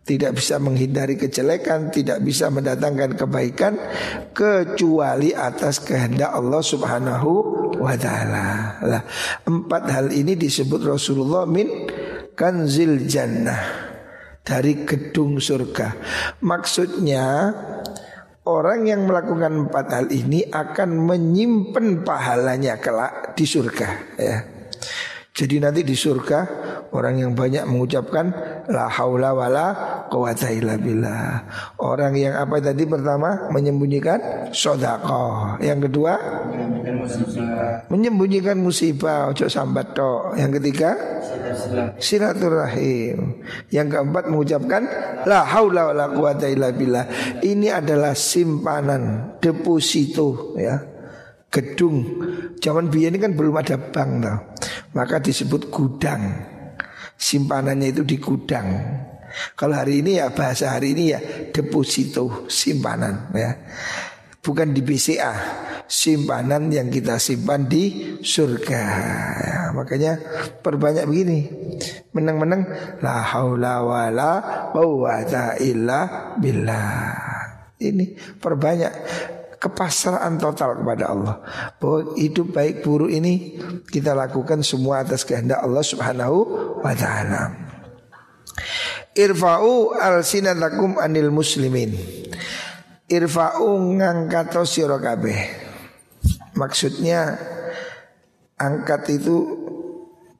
Tidak 0.00 0.34
bisa 0.34 0.58
menghindari 0.58 1.14
kejelekan, 1.14 1.94
tidak 1.94 2.18
bisa 2.26 2.50
mendatangkan 2.50 3.14
kebaikan 3.14 3.78
kecuali 4.34 5.30
atas 5.30 5.78
kehendak 5.86 6.34
Allah 6.34 6.58
Subhanahu 6.66 7.30
wa 7.78 7.94
taala. 7.94 8.74
Lah, 8.82 9.02
empat 9.46 9.86
hal 9.86 10.10
ini 10.10 10.34
disebut 10.34 10.82
Rasulullah 10.82 11.46
min 11.46 11.86
kanzil 12.34 13.06
jannah 13.06 13.62
dari 14.42 14.82
gedung 14.82 15.38
surga. 15.38 15.94
Maksudnya 16.42 17.54
Orang 18.50 18.82
yang 18.82 19.06
melakukan 19.06 19.70
empat 19.70 19.86
hal 19.94 20.06
ini 20.10 20.42
akan 20.42 21.06
menyimpan 21.06 22.02
pahalanya 22.02 22.82
kelak 22.82 23.38
di 23.38 23.46
surga 23.46 23.88
ya. 24.18 24.42
Jadi 25.30 25.62
nanti 25.62 25.86
di 25.86 25.94
surga 25.94 26.40
orang 26.90 27.22
yang 27.22 27.32
banyak 27.38 27.62
mengucapkan 27.62 28.34
la 28.66 28.90
haula 28.90 29.30
wala 29.30 29.66
quwata 30.10 30.50
illa 30.50 30.74
billah. 30.74 31.46
Orang 31.78 32.18
yang 32.18 32.34
apa 32.34 32.58
tadi 32.58 32.82
pertama 32.82 33.46
menyembunyikan 33.54 34.50
sedekah. 34.50 35.62
Yang 35.62 35.86
kedua 35.86 36.12
menyembunyikan 37.86 38.58
musibah 38.58 39.30
ojo 39.30 39.46
sambat 39.46 39.94
tok. 39.94 40.34
Yang 40.34 40.50
ketiga 40.58 40.90
silaturahim. 42.02 43.38
Yang 43.70 43.86
keempat 43.94 44.24
mengucapkan 44.26 44.82
la 45.30 45.46
haula 45.46 45.94
wala 45.94 46.10
quwata 46.10 46.50
illa 46.50 46.74
billah. 46.74 47.06
Ini 47.38 47.78
adalah 47.78 48.18
simpanan 48.18 49.38
deposito 49.38 50.58
ya. 50.58 50.90
Gedung. 51.50 51.98
Zaman 52.62 52.94
biyen 52.94 53.18
ini 53.18 53.18
kan 53.18 53.34
belum 53.34 53.58
ada 53.58 53.74
bank 53.74 54.10
tau. 54.22 54.38
Maka 54.96 55.22
disebut 55.22 55.70
gudang. 55.70 56.22
Simpanannya 57.20 57.92
itu 57.92 58.02
di 58.02 58.16
gudang. 58.16 58.68
Kalau 59.54 59.78
hari 59.78 60.02
ini 60.02 60.18
ya 60.18 60.34
bahasa 60.34 60.74
hari 60.74 60.96
ini 60.96 61.04
ya 61.14 61.20
deposito 61.54 62.50
simpanan 62.50 63.30
ya. 63.30 63.50
Bukan 64.40 64.72
di 64.72 64.80
BCA 64.80 65.32
Simpanan 65.84 66.72
yang 66.72 66.88
kita 66.88 67.20
simpan 67.20 67.68
di 67.68 68.16
surga 68.24 68.82
ya, 69.36 69.60
Makanya 69.76 70.16
perbanyak 70.64 71.04
begini 71.04 71.38
Menang-menang 72.16 72.64
La 73.04 73.20
haula 73.20 73.84
wa 73.84 74.08
la 74.08 74.32
quwata 74.72 75.60
illa 75.60 76.32
billah 76.40 77.20
Ini 77.84 78.16
perbanyak 78.40 78.92
kepasrahan 79.60 80.40
total 80.40 80.80
kepada 80.80 81.12
Allah 81.12 81.36
Bahwa 81.76 82.16
hidup 82.16 82.56
baik 82.56 82.80
buruk 82.80 83.12
ini 83.12 83.60
Kita 83.84 84.16
lakukan 84.16 84.64
semua 84.64 85.04
atas 85.04 85.28
kehendak 85.28 85.60
Allah 85.60 85.84
subhanahu 85.84 86.38
wa 86.80 86.94
ta'ala 86.96 87.42
Irfa'u 89.12 89.94
al-sinatakum 90.00 90.96
anil 90.96 91.28
muslimin 91.28 91.92
Irfa'u 93.10 93.98
ngangkato 93.98 94.62
sira. 94.62 95.02
Maksudnya 96.54 97.34
angkat 98.54 99.02
itu 99.18 99.36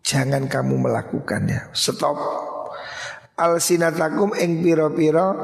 jangan 0.07 0.47
kamu 0.47 0.87
melakukannya. 0.87 1.75
Stop. 1.75 2.15
Al 3.35 3.59
sinatakum 3.59 4.39
ing 4.39 4.63
pira-pira 4.63 5.35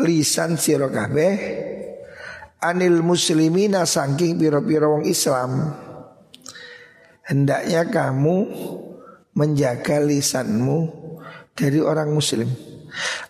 lisan 0.00 0.56
sira 0.56 0.88
kabeh 0.88 1.32
anil 2.62 3.02
muslimina 3.02 3.82
saking 3.82 4.38
pira-pira 4.38 4.86
wong 4.86 5.02
Islam. 5.04 5.74
Hendaknya 7.26 7.90
kamu 7.90 8.36
menjaga 9.34 9.98
lisanmu 9.98 10.78
dari 11.58 11.82
orang 11.82 12.14
muslim. 12.14 12.46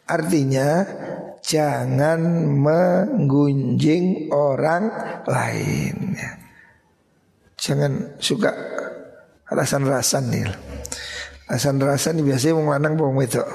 Artinya 0.05 0.85
jangan 1.41 2.21
menggunjing 2.61 4.29
orang 4.31 4.93
lain. 5.25 6.17
Jangan 7.57 8.19
suka 8.19 8.51
rasan-rasan 9.47 10.25
nih. 10.29 10.51
Rasan-rasan 11.47 12.21
biasanya 12.25 12.59
wong 12.59 12.69
lanang 12.73 12.95
wedok. 13.17 13.49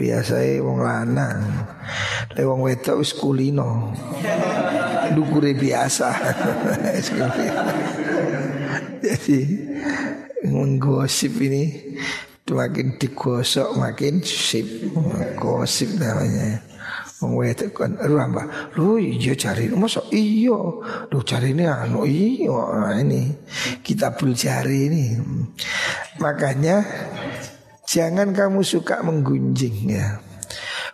Biasanya 0.00 0.64
wong 0.64 0.80
lanang. 0.80 1.44
Le 2.32 2.40
wong 2.48 2.64
wedok 2.64 3.04
wis 3.04 3.12
kulino. 3.12 3.92
Dukure 5.12 5.52
biasa. 5.52 6.08
Jadi 9.04 9.40
menggosip 10.48 11.36
ini 11.44 11.64
makin 12.50 12.98
digosok 12.98 13.78
makin 13.78 14.24
sip 14.26 14.66
gosip 15.38 15.94
namanya 15.96 16.66
Wong 17.20 17.36
wedok 17.36 17.84
kan 17.84 18.00
mbak 18.00 18.74
lu 18.80 18.96
iya 18.96 19.36
cari 19.36 19.68
masa 19.76 20.00
iya 20.08 20.56
lu 21.12 21.20
cari 21.20 21.52
ini 21.52 21.68
anu 21.68 22.08
iya 22.08 22.48
nah, 22.48 22.96
ini 22.96 23.28
kita 23.84 24.16
jari 24.16 24.88
ini 24.88 25.04
makanya 26.16 26.80
jangan 27.90 28.30
kamu 28.30 28.62
suka 28.62 29.02
menggunjing 29.02 29.98
ya 29.98 30.22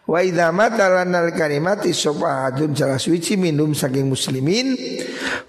Wa 0.07 0.23
idza 0.23 0.55
matalanal 0.55 1.35
kalimati 1.35 1.91
sopahadun 1.91 2.79
salah 2.79 3.03
suci 3.03 3.35
minum 3.35 3.75
saking 3.75 4.07
muslimin 4.07 4.79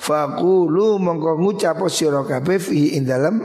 faqulu 0.02 0.98
mongko 0.98 1.38
ngucap 1.38 1.78
sira 1.94 2.26
kabeh 2.26 2.58
fi 2.58 2.98
ing 2.98 3.06
dalem 3.06 3.38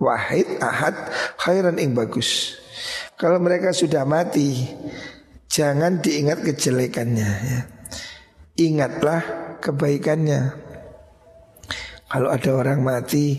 wahid 0.00 0.48
ahad 0.64 0.96
khairan 1.36 1.76
ing 1.76 1.92
bagus. 1.92 2.56
Kalau 3.20 3.38
mereka 3.44 3.76
sudah 3.76 4.08
mati, 4.08 4.66
jangan 5.52 6.00
diingat 6.00 6.42
kejelekannya 6.42 7.30
ya. 7.44 7.60
Ingatlah 8.56 9.20
kebaikannya. 9.60 10.58
Kalau 12.08 12.28
ada 12.32 12.50
orang 12.56 12.80
mati, 12.80 13.36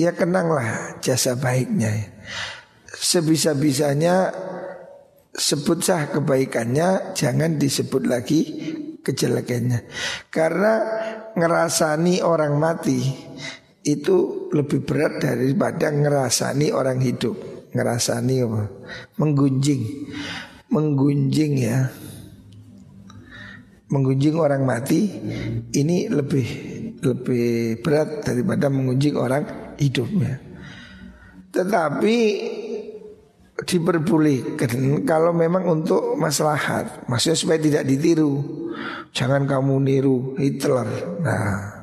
ya 0.00 0.16
kenanglah 0.16 0.96
jasa 1.04 1.36
baiknya. 1.36 2.08
Sebisa-bisanya 3.00 4.28
sebut 5.32 5.80
sah 5.80 6.12
kebaikannya, 6.12 7.16
jangan 7.16 7.56
disebut 7.56 8.04
lagi 8.04 8.40
kejelekannya. 9.00 9.88
Karena 10.28 10.72
ngerasani 11.32 12.20
orang 12.20 12.60
mati 12.60 13.00
itu 13.88 14.48
lebih 14.52 14.84
berat 14.84 15.24
daripada 15.24 15.88
ngerasani 15.88 16.76
orang 16.76 17.00
hidup. 17.00 17.40
Ngerasani 17.72 18.34
apa? 18.44 18.62
Menggunjing. 19.16 19.82
Menggunjing 20.68 21.52
ya. 21.56 21.88
Menggunjing 23.90 24.36
orang 24.36 24.62
mati 24.68 25.08
ini 25.72 26.06
lebih 26.06 26.46
lebih 27.00 27.80
berat 27.80 28.28
daripada 28.28 28.68
menggunjing 28.68 29.16
orang 29.16 29.74
hidupnya. 29.80 30.38
Tetapi 31.50 32.16
diperbolehkan 33.66 35.04
kalau 35.04 35.32
memang 35.36 35.68
untuk 35.68 36.16
maslahat 36.16 37.04
maksudnya 37.10 37.36
supaya 37.36 37.58
tidak 37.60 37.84
ditiru 37.84 38.40
jangan 39.12 39.44
kamu 39.44 39.74
niru 39.82 40.38
Hitler 40.38 40.88
nah 41.20 41.80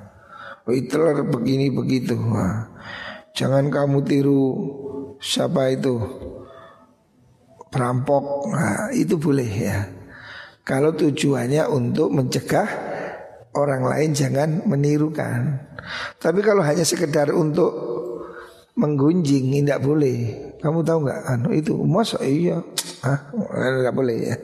Hitler 0.68 1.24
begini 1.24 1.72
begitu. 1.72 2.20
Nah, 2.20 2.68
jangan 3.32 3.72
kamu 3.72 4.04
tiru 4.04 4.44
siapa 5.24 5.72
itu 5.72 5.96
perampok. 7.72 8.52
Nah, 8.52 8.92
itu 8.92 9.16
boleh 9.16 9.48
ya. 9.48 9.88
Kalau 10.68 10.92
tujuannya 10.92 11.64
untuk 11.72 12.12
mencegah 12.12 12.68
orang 13.56 13.88
lain 13.88 14.12
jangan 14.12 14.68
menirukan. 14.68 15.56
Tapi 16.20 16.44
kalau 16.44 16.60
hanya 16.68 16.84
sekedar 16.84 17.32
untuk 17.32 17.97
menggunjing 18.78 19.52
tidak 19.66 19.82
boleh. 19.82 20.54
Kamu 20.62 20.86
tahu 20.86 21.10
nggak? 21.10 21.22
Anu 21.26 21.50
itu 21.52 21.74
masa 21.84 22.22
iya, 22.22 22.62
ah 23.02 23.34
nggak 23.34 23.96
boleh 23.98 24.18
ya. 24.22 24.36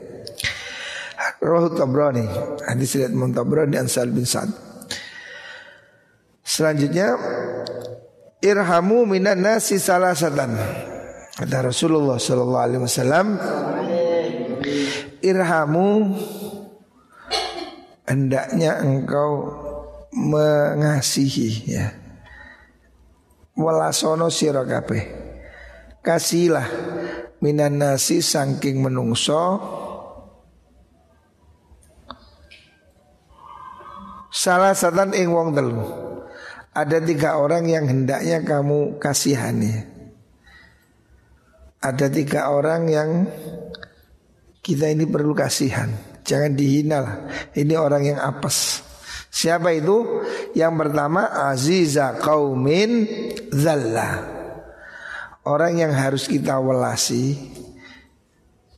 Roh 1.44 1.70
Tabrani, 1.76 2.24
hadis 2.64 2.96
riwayat 2.96 3.12
Muntabrani 3.12 3.76
dan 3.76 3.86
Sal 3.86 4.08
bin 4.10 4.24
Sa'd. 4.24 4.48
Selanjutnya 6.44 7.16
irhamu 8.40 9.08
minan 9.08 9.40
nasi 9.44 9.80
salasatan. 9.80 10.56
Kata 11.34 11.66
Rasulullah 11.68 12.16
sallallahu 12.16 12.64
alaihi 12.64 12.82
wasallam 12.84 13.26
irhamu 15.18 16.14
hendaknya 18.06 18.80
engkau 18.80 19.50
mengasihi 20.14 21.50
ya. 21.66 22.03
Walasono 23.54 24.34
sira 24.34 24.66
kabeh. 24.66 25.02
Kasihlah 26.02 26.66
minan 27.38 27.78
nasi 27.78 28.18
saking 28.18 28.82
menungso. 28.82 29.62
Salah 34.34 34.74
satan 34.74 35.14
ing 35.14 35.30
wong 35.30 35.54
telu. 35.54 35.86
Ada 36.74 36.98
tiga 36.98 37.38
orang 37.38 37.70
yang 37.70 37.86
hendaknya 37.86 38.42
kamu 38.42 38.98
kasihani. 38.98 39.86
Ada 41.78 42.10
tiga 42.10 42.50
orang 42.50 42.90
yang 42.90 43.10
kita 44.58 44.90
ini 44.90 45.06
perlu 45.06 45.30
kasihan. 45.38 45.94
Jangan 46.26 46.58
dihina 46.58 46.98
lah. 46.98 47.16
Ini 47.54 47.78
orang 47.78 48.02
yang 48.02 48.18
apes 48.18 48.82
Siapa 49.34 49.74
itu? 49.74 50.22
Yang 50.54 50.74
pertama 50.78 51.50
Aziza 51.50 52.14
kaumin 52.22 53.02
zalla 53.50 54.30
Orang 55.42 55.82
yang 55.82 55.90
harus 55.90 56.30
kita 56.30 56.62
welasi 56.62 57.34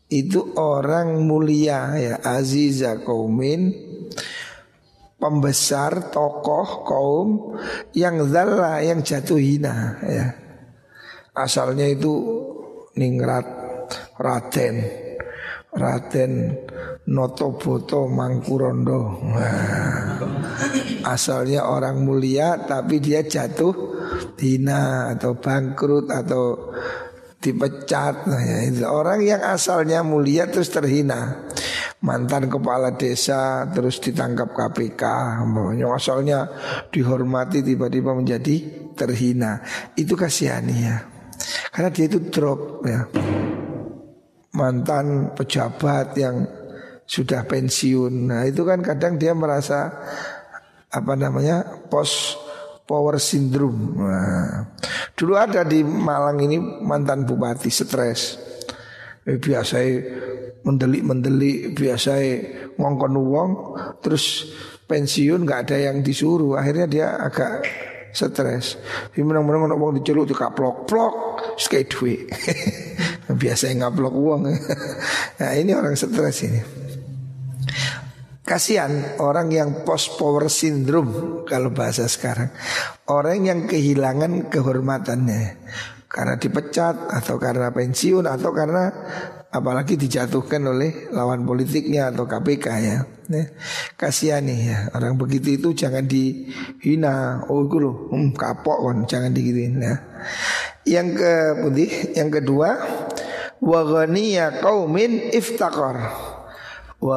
Itu 0.08 0.56
orang 0.56 1.20
mulia 1.28 1.92
ya 2.00 2.14
Aziza 2.24 3.04
kaumin 3.04 3.84
pembesar 5.16 6.12
tokoh 6.12 6.68
kaum 6.84 7.28
yang 7.96 8.20
zalla 8.28 8.84
yang 8.84 9.00
jatuh 9.00 9.40
hina 9.40 9.96
ya. 10.04 10.26
Asalnya 11.32 11.88
itu 11.88 12.12
ningrat 12.96 13.44
Raden 14.16 15.05
Raden 15.76 16.56
Notoboto 17.12 18.08
Mangkurondo. 18.08 19.20
Asalnya 21.04 21.68
orang 21.68 22.02
mulia 22.02 22.64
tapi 22.64 22.98
dia 22.98 23.22
jatuh 23.22 23.94
hina 24.40 25.12
atau 25.14 25.36
bangkrut 25.36 26.08
atau 26.10 26.72
dipecat. 27.38 28.26
Ya, 28.26 28.88
Orang 28.88 29.22
yang 29.22 29.44
asalnya 29.44 30.00
mulia 30.00 30.48
terus 30.48 30.72
terhina. 30.72 31.46
Mantan 32.02 32.52
kepala 32.52 32.92
desa 32.96 33.68
terus 33.72 34.00
ditangkap 34.00 34.52
KPK 34.52 35.02
yang 35.80 35.92
asalnya 35.96 36.48
dihormati 36.92 37.62
tiba-tiba 37.62 38.12
menjadi 38.16 38.88
terhina. 38.96 39.62
Itu 39.96 40.16
kasihani 40.16 40.76
ya. 40.76 40.96
Karena 41.72 41.92
dia 41.92 42.08
itu 42.08 42.18
drop 42.32 42.84
ya 42.88 43.04
mantan 44.56 45.36
pejabat 45.36 46.16
yang 46.16 46.48
sudah 47.04 47.44
pensiun. 47.44 48.32
Nah 48.32 48.42
itu 48.48 48.64
kan 48.64 48.80
kadang 48.80 49.20
dia 49.20 49.36
merasa 49.36 49.92
apa 50.90 51.12
namanya 51.14 51.86
pos 51.86 52.34
power 52.88 53.20
syndrome. 53.20 54.00
Nah, 54.00 54.72
dulu 55.12 55.36
ada 55.36 55.62
di 55.62 55.84
Malang 55.84 56.40
ini 56.40 56.56
mantan 56.82 57.28
bupati 57.28 57.68
stres. 57.68 58.40
Eh, 59.26 59.36
biasa 59.42 59.82
mendelik-mendelik 60.62 61.74
biasa 61.74 62.12
ngongkon 62.78 63.14
uang 63.14 63.50
terus 64.02 64.50
pensiun 64.86 65.42
nggak 65.46 65.60
ada 65.70 65.90
yang 65.90 66.02
disuruh. 66.02 66.58
Akhirnya 66.58 66.86
dia 66.86 67.06
agak 67.18 67.66
stres. 68.14 68.78
Menang-menang 69.18 69.76
uang 69.76 70.00
diceluk 70.00 70.30
dikaplok 70.30 70.88
skate 71.56 71.90
duit. 71.90 72.20
biasa 73.42 73.74
ngaplok 73.74 74.14
uang. 74.14 74.42
nah 75.40 75.50
ini 75.56 75.72
orang 75.74 75.98
stres 75.98 76.38
ini. 76.46 76.60
Kasihan 78.46 79.18
orang 79.18 79.50
yang 79.50 79.82
post 79.82 80.14
power 80.14 80.46
syndrome 80.46 81.42
kalau 81.50 81.74
bahasa 81.74 82.06
sekarang. 82.06 82.54
Orang 83.10 83.42
yang 83.42 83.66
kehilangan 83.66 84.46
kehormatannya 84.46 85.42
karena 86.06 86.38
dipecat 86.38 87.10
atau 87.10 87.42
karena 87.42 87.74
pensiun 87.74 88.24
atau 88.30 88.54
karena 88.54 88.94
apalagi 89.58 89.96
dijatuhkan 89.96 90.60
oleh 90.68 91.08
lawan 91.10 91.48
politiknya 91.48 92.12
atau 92.12 92.28
KPK 92.28 92.66
ya. 92.84 92.98
Nah, 93.26 93.46
kasihan 93.98 94.44
nih 94.44 94.60
ya 94.70 94.78
orang 94.94 95.18
begitu 95.18 95.58
itu 95.58 95.74
jangan 95.74 96.06
dihina. 96.06 97.42
Oh 97.50 97.66
itu 97.66 97.76
loh, 97.82 98.12
hmm, 98.12 98.36
kapok 98.38 98.78
kan 98.86 98.96
jangan 99.08 99.34
digituin 99.34 99.82
ya. 99.82 99.94
Yang 100.86 101.08
ke 101.18 101.34
putih, 101.64 101.90
yang 102.14 102.30
kedua 102.30 102.70
wa 103.58 103.80
ghaniya 103.82 104.62
qaumin 104.62 105.32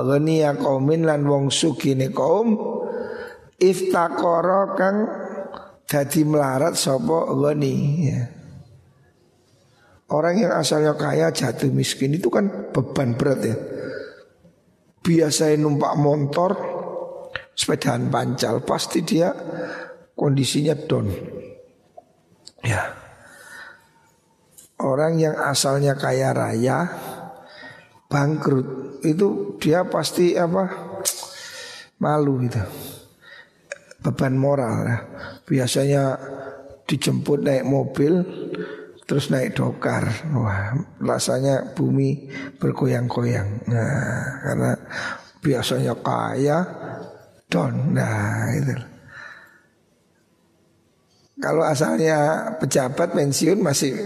ghaniya 0.08 0.58
qaumin 0.58 1.06
lan 1.06 1.28
wong 1.28 1.54
sugine 1.54 2.10
kaum 2.10 2.58
iftakara 3.60 4.74
kang 4.80 4.98
dadi 5.86 6.22
melarat 6.26 6.74
sapa 6.74 7.30
ghani 7.38 7.76
ya. 8.08 8.39
Orang 10.10 10.42
yang 10.42 10.58
asalnya 10.58 10.98
kaya 10.98 11.30
jatuh 11.30 11.70
miskin 11.70 12.18
itu 12.18 12.34
kan 12.34 12.74
beban 12.74 13.14
berat 13.14 13.40
ya. 13.46 13.58
Biasanya 15.06 15.62
numpak 15.62 15.94
motor, 16.02 16.52
sepedaan 17.54 18.10
pancal, 18.10 18.66
pasti 18.66 19.06
dia 19.06 19.30
kondisinya 20.18 20.74
down. 20.74 21.14
Ya. 22.66 22.90
Orang 24.82 25.22
yang 25.22 25.38
asalnya 25.38 25.94
kaya 25.94 26.34
raya, 26.34 26.90
bangkrut, 28.10 29.00
itu 29.06 29.60
dia 29.62 29.86
pasti 29.86 30.34
apa? 30.34 30.68
Malu 32.02 32.50
itu. 32.50 32.64
Beban 34.00 34.40
moral 34.40 34.76
ya. 34.88 34.98
Biasanya 35.46 36.04
dijemput 36.90 37.46
naik 37.46 37.68
mobil 37.68 38.24
terus 39.10 39.34
naik 39.34 39.58
dokar. 39.58 40.06
Wah, 40.38 40.78
rasanya 41.02 41.74
bumi 41.74 42.30
bergoyang-goyang. 42.62 43.66
Nah, 43.66 44.22
karena 44.46 44.72
biasanya 45.42 45.98
kaya 45.98 46.58
don. 47.50 47.98
Nah, 47.98 48.54
itu. 48.54 48.78
Kalau 51.42 51.66
asalnya 51.66 52.52
pejabat 52.62 53.18
pensiun 53.18 53.58
masih 53.66 53.98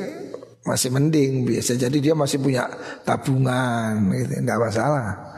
masih 0.64 0.96
mending 0.96 1.44
biasa 1.44 1.76
jadi 1.76 1.98
dia 2.00 2.16
masih 2.16 2.40
punya 2.40 2.72
tabungan 3.04 4.08
gitu 4.16 4.40
enggak 4.40 4.62
masalah. 4.72 5.36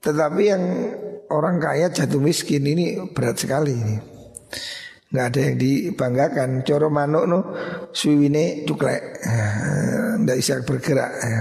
Tetapi 0.00 0.42
yang 0.48 0.64
orang 1.28 1.60
kaya 1.60 1.92
jatuh 1.92 2.22
miskin 2.22 2.64
ini 2.64 2.96
berat 3.12 3.36
sekali 3.36 3.76
ini 3.76 3.96
nggak 5.14 5.26
ada 5.30 5.40
yang 5.46 5.56
dibanggakan. 5.56 6.66
Coro 6.66 6.90
manuk 6.90 7.24
no 7.30 7.38
suwine 7.94 8.66
cuklek, 8.66 9.22
nggak 10.26 10.36
bisa 10.42 10.58
bergerak. 10.66 11.10
Ya. 11.22 11.40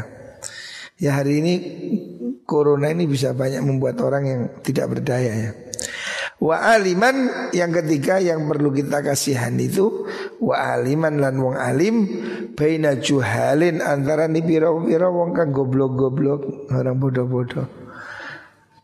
ya 1.01 1.11
hari 1.17 1.41
ini 1.41 1.53
corona 2.45 2.93
ini 2.93 3.09
bisa 3.09 3.33
banyak 3.33 3.65
membuat 3.65 3.97
orang 4.05 4.23
yang 4.29 4.41
tidak 4.61 4.93
berdaya 4.93 5.33
ya. 5.33 5.51
Wa 6.43 6.75
aliman 6.75 7.49
yang 7.55 7.71
ketiga 7.71 8.19
yang 8.19 8.43
perlu 8.51 8.75
kita 8.75 8.99
kasihan 8.99 9.55
itu 9.55 10.03
Wa 10.43 10.75
aliman 10.75 11.21
lan 11.21 11.39
wong 11.39 11.55
alim 11.55 12.03
Baina 12.51 12.99
juhalin 12.99 13.79
antara 13.79 14.27
ni 14.27 14.43
biro-biro 14.43 15.07
wong 15.13 15.31
kan 15.31 15.55
goblok-goblok 15.55 16.67
Orang 16.73 16.99
bodoh-bodoh 16.99 17.82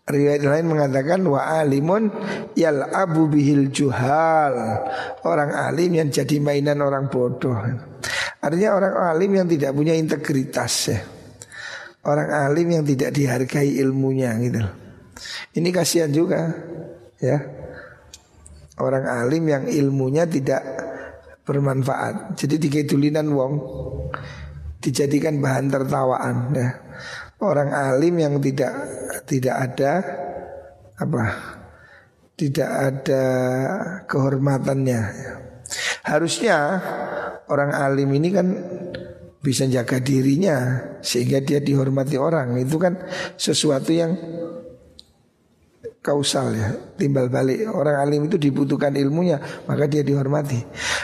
Riwayat 0.10 0.42
lain 0.42 0.66
mengatakan 0.74 1.22
wa 1.30 1.62
alimun 1.62 2.10
yal 2.58 2.82
abu 2.90 3.30
bihil 3.30 3.70
juhal. 3.70 4.58
Orang 5.22 5.54
alim 5.54 6.02
yang 6.02 6.10
jadi 6.10 6.42
mainan 6.42 6.82
orang 6.82 7.14
bodoh. 7.14 7.54
Artinya 8.42 8.74
orang 8.74 8.94
alim 8.98 9.38
yang 9.38 9.46
tidak 9.46 9.70
punya 9.78 9.94
integritas 9.94 10.74
ya. 10.90 11.00
Orang 12.10 12.34
alim 12.34 12.74
yang 12.74 12.84
tidak 12.90 13.14
dihargai 13.14 13.78
ilmunya 13.78 14.34
gitu. 14.42 14.66
Ini 15.62 15.70
kasihan 15.70 16.10
juga 16.10 16.58
ya. 17.22 17.38
Orang 18.82 19.06
alim 19.06 19.46
yang 19.46 19.70
ilmunya 19.70 20.26
tidak 20.26 20.66
bermanfaat. 21.46 22.34
Jadi 22.34 22.58
dikedulinan 22.58 23.30
wong 23.30 23.54
dijadikan 24.80 25.40
bahan 25.40 25.68
tertawaan 25.72 26.56
ya. 26.56 26.70
Orang 27.40 27.72
alim 27.72 28.20
yang 28.20 28.36
tidak 28.44 28.74
tidak 29.24 29.56
ada 29.56 29.92
apa? 31.00 31.24
Tidak 32.36 32.70
ada 32.72 33.24
kehormatannya. 34.08 35.02
Harusnya 36.04 36.58
orang 37.48 37.72
alim 37.76 38.10
ini 38.16 38.30
kan 38.32 38.48
bisa 39.40 39.64
jaga 39.72 40.04
dirinya 40.04 40.84
sehingga 41.00 41.40
dia 41.40 41.64
dihormati 41.64 42.20
orang. 42.20 42.60
Itu 42.60 42.80
kan 42.80 43.00
sesuatu 43.40 43.92
yang 43.92 44.16
kausal 46.10 46.58
ya. 46.58 46.74
Timbal 46.98 47.30
balik 47.30 47.70
orang 47.70 48.02
alim 48.02 48.26
itu 48.26 48.42
dibutuhkan 48.42 48.98
ilmunya 48.98 49.38
maka 49.70 49.86
dia 49.86 50.02
dihormati. 50.02 50.58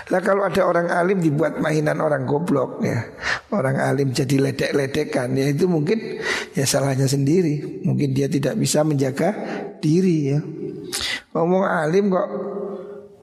Lah 0.10 0.22
kalau 0.26 0.42
ada 0.42 0.66
orang 0.66 0.90
alim 0.90 1.22
dibuat 1.22 1.62
mainan 1.62 2.02
orang 2.02 2.26
goblok 2.26 2.82
ya. 2.82 3.06
Orang 3.54 3.78
alim 3.78 4.10
jadi 4.10 4.42
ledek-ledekan 4.42 5.38
ya 5.38 5.54
itu 5.54 5.70
mungkin 5.70 6.18
ya 6.58 6.66
salahnya 6.66 7.06
sendiri. 7.06 7.86
Mungkin 7.86 8.18
dia 8.18 8.26
tidak 8.26 8.58
bisa 8.58 8.82
menjaga 8.82 9.30
diri 9.78 10.34
ya. 10.34 10.40
Ngomong 11.38 11.64
alim 11.70 12.10
kok 12.10 12.30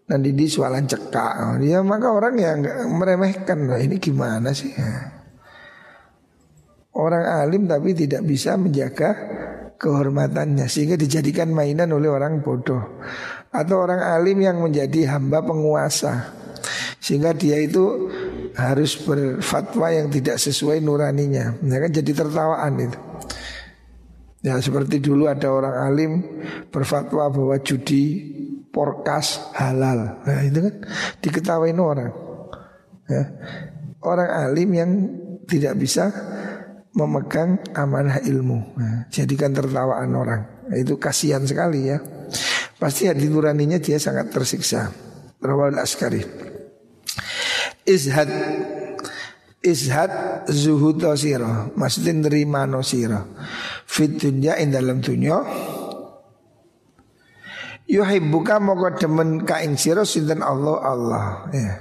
nanti 0.06 0.30
di 0.30 0.46
sualan 0.46 0.86
cekak. 0.86 1.58
Ya 1.66 1.82
maka 1.82 2.14
orang 2.14 2.38
yang 2.38 2.62
meremehkan 2.94 3.66
lah 3.66 3.82
ini 3.82 3.98
gimana 3.98 4.54
sih? 4.54 4.70
Orang 6.92 7.24
alim 7.24 7.64
tapi 7.64 7.96
tidak 7.96 8.20
bisa 8.28 8.52
menjaga 8.60 9.16
kehormatannya 9.82 10.70
sehingga 10.70 10.94
dijadikan 10.94 11.50
mainan 11.50 11.90
oleh 11.90 12.06
orang 12.06 12.38
bodoh. 12.38 13.02
atau 13.52 13.84
orang 13.84 14.00
alim 14.00 14.40
yang 14.40 14.64
menjadi 14.64 15.12
hamba 15.12 15.44
penguasa 15.44 16.32
sehingga 17.02 17.36
dia 17.36 17.60
itu 17.60 18.08
harus 18.54 18.96
berfatwa 19.02 19.92
yang 19.92 20.08
tidak 20.08 20.38
sesuai 20.38 20.78
nuraninya. 20.80 21.58
Ya 21.60 21.76
kan 21.82 21.90
jadi 21.90 22.12
tertawaan 22.14 22.72
itu. 22.78 22.98
Ya 24.42 24.56
seperti 24.62 25.02
dulu 25.02 25.26
ada 25.26 25.50
orang 25.50 25.76
alim 25.82 26.12
berfatwa 26.70 27.26
bahwa 27.28 27.58
judi 27.60 28.32
porkas 28.70 29.52
halal. 29.52 30.22
Nah 30.22 30.40
itu 30.46 30.58
kan 30.62 30.74
diketawain 31.20 31.76
orang. 31.76 32.14
Ya. 33.10 33.22
Orang 34.02 34.30
alim 34.30 34.70
yang 34.70 34.90
tidak 35.46 35.78
bisa 35.78 36.10
memegang 36.92 37.60
amanah 37.72 38.20
ilmu. 38.20 38.76
Nah, 38.76 39.08
jadikan 39.08 39.56
tertawaan 39.56 40.12
orang. 40.12 40.42
Nah, 40.68 40.76
itu 40.76 41.00
kasihan 41.00 41.44
sekali 41.44 41.88
ya. 41.88 41.98
Pasti 42.76 43.08
hati 43.08 43.28
nuraninya 43.28 43.80
dia 43.80 43.96
sangat 43.96 44.32
tersiksa. 44.32 44.92
Rawal 45.42 45.80
Askari. 45.80 46.22
Izhad 47.82 48.30
Izhad 49.62 50.46
zuhud 50.46 51.02
siro 51.18 51.74
Maksudnya 51.74 52.14
nerima 52.14 52.62
no 52.62 52.78
siro 52.86 53.34
Fit 53.90 54.22
dunya 54.22 54.54
in 54.62 54.70
dalam 54.70 55.02
dunya 55.02 55.42
Yuhibbuka 57.90 58.62
moko 58.62 58.94
demen 58.94 59.42
ka 59.42 59.58
ing 59.66 59.74
sira 59.74 60.06
sinten 60.06 60.40
Allah 60.40 60.78
Allah 60.80 61.26
ya. 61.50 61.74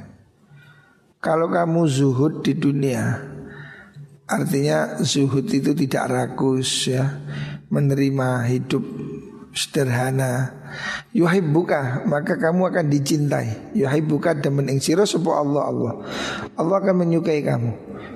Kalau 1.21 1.47
kamu 1.47 1.85
zuhud 1.85 2.41
di 2.41 2.57
dunia 2.57 3.30
Artinya 4.31 5.03
zuhud 5.03 5.51
itu 5.51 5.75
tidak 5.75 6.07
rakus 6.07 6.87
ya. 6.87 7.19
Menerima 7.67 8.47
hidup 8.47 8.83
sederhana. 9.51 10.55
Yuhibbuka 11.11 12.07
maka 12.07 12.39
kamu 12.39 12.71
akan 12.71 12.87
dicintai. 12.87 13.75
Yuhibbuka 13.75 14.39
demen 14.39 14.71
ing 14.71 14.79
sira 14.79 15.03
sapa 15.03 15.35
Allah 15.35 15.67
Allah. 15.67 15.93
Allah 16.55 16.75
akan 16.79 17.03
menyukai 17.03 17.43
kamu. 17.43 17.71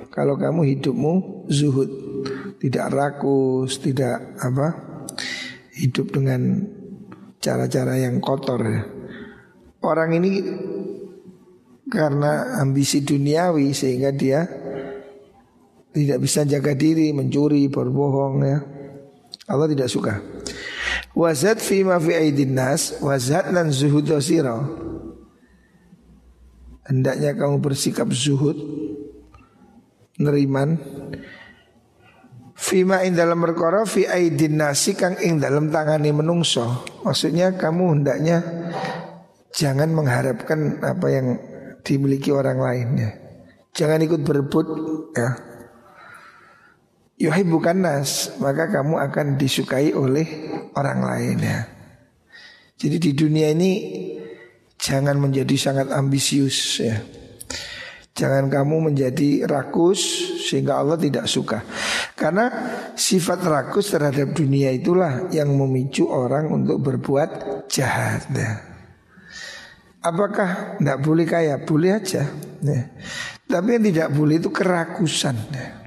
Kalau 0.08 0.40
kamu 0.40 0.64
hidupmu 0.76 1.12
zuhud. 1.52 1.90
Tidak 2.56 2.88
rakus 2.88 3.76
tidak 3.84 4.40
apa 4.40 4.72
hidup 5.76 6.08
dengan 6.08 6.64
cara-cara 7.36 8.00
yang 8.00 8.18
kotor 8.18 8.60
ya. 8.64 8.82
orang 9.84 10.18
ini 10.18 10.42
karena 11.86 12.58
ambisi 12.58 13.06
duniawi 13.06 13.70
sehingga 13.70 14.10
dia 14.10 14.42
tidak 15.96 16.18
bisa 16.20 16.44
jaga 16.44 16.76
diri, 16.76 17.08
mencuri, 17.16 17.72
berbohong 17.72 18.44
ya. 18.44 18.58
Allah 19.48 19.72
tidak 19.72 19.88
suka. 19.88 20.20
Wazat 21.16 21.64
fi 21.64 21.80
ma 21.80 21.96
fi 21.96 22.12
aidin 22.12 22.52
nas 22.52 23.00
Wazat 23.00 23.48
dan 23.48 23.72
zuhud 23.72 24.04
siro 24.20 24.58
Hendaknya 26.84 27.32
kamu 27.32 27.64
bersikap 27.64 28.12
zuhud 28.12 28.56
Neriman 30.20 30.76
Fima 32.56 33.00
in 33.04 33.16
dalam 33.16 33.40
perkara 33.40 33.88
fi 33.88 34.04
aidin 34.04 34.60
nasi 34.60 34.92
kang 34.92 35.16
ing 35.20 35.40
dalam 35.40 35.72
tangani 35.72 36.12
menungso 36.12 36.84
Maksudnya 37.00 37.56
kamu 37.56 37.96
hendaknya 37.96 38.44
Jangan 39.56 39.88
mengharapkan 39.96 40.84
apa 40.84 41.06
yang 41.08 41.26
dimiliki 41.80 42.28
orang 42.28 42.60
lain 42.60 42.88
ya. 43.00 43.10
Jangan 43.72 44.04
ikut 44.04 44.20
berebut 44.20 44.66
ya 45.16 45.55
bukan 47.24 47.80
nas 47.80 48.36
maka 48.36 48.68
kamu 48.68 49.00
akan 49.08 49.26
disukai 49.40 49.96
oleh 49.96 50.52
orang 50.76 51.00
lain 51.00 51.38
ya. 51.40 51.60
Jadi 52.76 52.96
di 53.00 53.12
dunia 53.16 53.48
ini 53.56 53.72
jangan 54.76 55.16
menjadi 55.16 55.56
sangat 55.56 55.88
ambisius 55.88 56.84
ya. 56.84 57.00
Jangan 58.16 58.48
kamu 58.48 58.92
menjadi 58.92 59.44
rakus 59.44 60.00
sehingga 60.44 60.80
Allah 60.80 60.96
tidak 60.96 61.28
suka. 61.28 61.60
Karena 62.16 62.48
sifat 62.96 63.44
rakus 63.44 63.92
terhadap 63.92 64.32
dunia 64.32 64.72
itulah 64.72 65.28
yang 65.32 65.52
memicu 65.52 66.08
orang 66.08 66.48
untuk 66.48 66.80
berbuat 66.80 67.64
jahat. 67.68 68.24
Ya. 68.32 68.64
Apakah 70.00 70.80
tidak 70.80 70.98
boleh 71.04 71.26
kaya? 71.28 71.60
Boleh 71.60 72.00
aja. 72.00 72.24
Ya. 72.64 72.80
Tapi 73.44 73.68
yang 73.76 73.84
tidak 73.84 74.08
boleh 74.16 74.40
itu 74.40 74.48
kerakusan. 74.48 75.36
Ya 75.52 75.85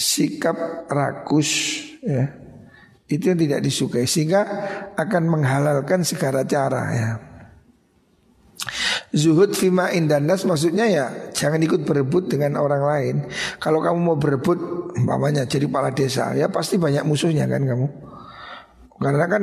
sikap 0.00 0.88
rakus 0.88 1.76
ya 2.00 2.40
itu 3.10 3.34
yang 3.34 3.38
tidak 3.42 3.60
disukai 3.60 4.06
sehingga 4.06 4.40
akan 4.94 5.22
menghalalkan 5.26 6.06
segala 6.06 6.46
cara 6.46 6.82
ya. 6.94 7.10
Zuhud 9.10 9.58
fima 9.58 9.90
indanas 9.90 10.46
maksudnya 10.46 10.86
ya 10.86 11.10
jangan 11.34 11.58
ikut 11.58 11.82
berebut 11.82 12.30
dengan 12.30 12.54
orang 12.62 12.82
lain. 12.86 13.16
Kalau 13.58 13.82
kamu 13.82 13.98
mau 13.98 14.14
berebut 14.14 14.58
umpamanya 14.94 15.42
jadi 15.42 15.66
kepala 15.66 15.90
desa 15.90 16.30
ya 16.38 16.46
pasti 16.46 16.78
banyak 16.78 17.02
musuhnya 17.02 17.50
kan 17.50 17.66
kamu. 17.66 18.09
Karena 19.00 19.24
kan 19.24 19.42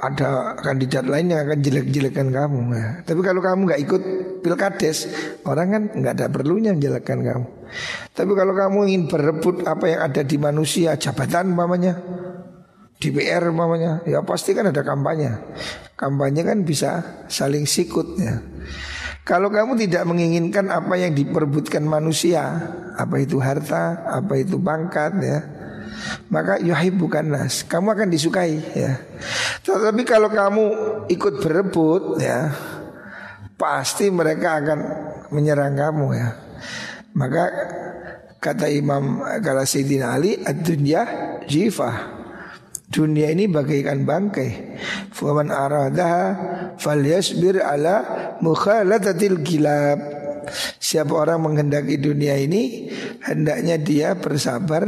ada 0.00 0.56
kandidat 0.56 1.04
lain 1.04 1.28
yang 1.28 1.44
akan 1.44 1.60
jelek-jelekan 1.60 2.32
kamu. 2.32 2.60
Ya. 2.72 2.88
Tapi 3.04 3.20
kalau 3.20 3.44
kamu 3.44 3.60
nggak 3.68 3.82
ikut 3.84 4.02
pilkades 4.40 4.98
Orang 5.44 5.68
kan 5.68 5.82
nggak 5.92 6.12
ada 6.16 6.26
perlunya 6.32 6.72
menjelekkan 6.72 7.20
kamu. 7.20 7.46
Tapi 8.16 8.32
kalau 8.32 8.56
kamu 8.56 8.78
ingin 8.88 9.04
berebut 9.04 9.68
apa 9.68 9.84
yang 9.84 10.00
ada 10.00 10.24
di 10.24 10.40
manusia 10.40 10.96
Jabatan 10.96 11.52
umpamanya 11.52 12.00
DPR 12.96 13.52
umpamanya 13.52 14.00
Ya 14.08 14.24
pasti 14.24 14.56
kan 14.56 14.72
ada 14.72 14.80
kampanye. 14.80 15.44
Kampanye 16.00 16.40
kan 16.48 16.64
bisa 16.64 17.04
saling 17.28 17.68
sikut 17.68 18.16
ya. 18.16 18.40
Kalau 19.26 19.50
kamu 19.52 19.76
tidak 19.76 20.06
menginginkan 20.06 20.70
apa 20.70 20.94
yang 20.94 21.10
diperbutkan 21.10 21.82
manusia, 21.82 22.46
apa 22.94 23.18
itu 23.18 23.42
harta, 23.42 24.06
apa 24.06 24.38
itu 24.38 24.54
pangkat 24.54 25.18
ya, 25.18 25.38
maka 26.28 26.58
bukan 26.92 27.24
nas. 27.32 27.62
Kamu 27.66 27.92
akan 27.92 28.08
disukai 28.10 28.58
ya. 28.74 28.98
Tetapi 29.62 30.02
kalau 30.06 30.30
kamu 30.30 30.64
ikut 31.10 31.34
berebut 31.42 32.18
ya 32.22 32.50
pasti 33.56 34.12
mereka 34.12 34.60
akan 34.60 34.78
menyerang 35.32 35.74
kamu 35.74 36.06
ya. 36.14 36.28
Maka 37.16 37.44
kata 38.38 38.68
Imam 38.68 39.24
kala 39.40 39.64
Sayyidina 39.64 40.12
Ali 40.14 40.36
ad-dunya 40.38 41.02
jifah. 41.48 42.14
Dunia 42.86 43.34
ini 43.34 43.50
bagaikan 43.50 44.06
bangkai. 44.06 44.78
Faman 45.10 45.50
aradaha 45.50 46.24
Falyasbir 46.78 47.58
ala 47.58 48.04
Mukhalatatil 48.38 49.42
gilab 49.42 50.15
Siapa 50.80 51.12
orang 51.12 51.42
menghendaki 51.42 51.98
dunia 51.98 52.38
ini 52.38 52.90
Hendaknya 53.22 53.76
dia 53.78 54.08
bersabar 54.16 54.84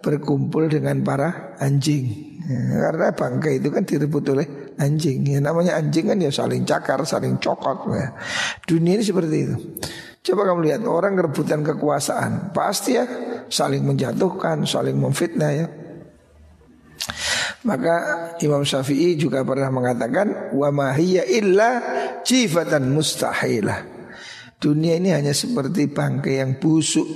Berkumpul 0.00 0.68
dengan 0.72 1.04
para 1.04 1.56
anjing 1.60 2.36
ya, 2.44 2.90
Karena 2.90 3.12
bangkai 3.12 3.62
itu 3.62 3.68
kan 3.68 3.84
direbut 3.84 4.24
oleh 4.32 4.46
anjing 4.80 5.24
ya, 5.24 5.38
Namanya 5.40 5.78
anjing 5.78 6.10
kan 6.10 6.18
ya 6.20 6.32
saling 6.32 6.64
cakar 6.64 7.04
Saling 7.04 7.38
cokot 7.38 7.90
ya. 7.94 8.16
Dunia 8.64 8.98
ini 9.00 9.04
seperti 9.04 9.36
itu 9.36 9.56
Coba 10.24 10.48
kamu 10.48 10.60
lihat 10.64 10.82
orang 10.88 11.20
rebutan 11.20 11.60
kekuasaan 11.60 12.56
Pasti 12.56 12.96
ya 12.96 13.04
saling 13.52 13.84
menjatuhkan 13.84 14.64
Saling 14.64 14.96
memfitnah 14.96 15.52
ya 15.52 15.66
maka 17.64 17.96
Imam 18.44 18.60
Syafi'i 18.60 19.16
juga 19.16 19.40
pernah 19.40 19.72
mengatakan 19.72 20.52
wa 20.52 20.68
mahiyya 20.68 21.24
illa 21.24 21.80
jifatan 22.20 22.92
mustahilah. 22.92 23.93
Dunia 24.60 24.96
ini 24.96 25.12
hanya 25.12 25.34
seperti 25.34 25.90
bangkai 25.90 26.40
yang 26.40 26.56
busuk. 26.58 27.06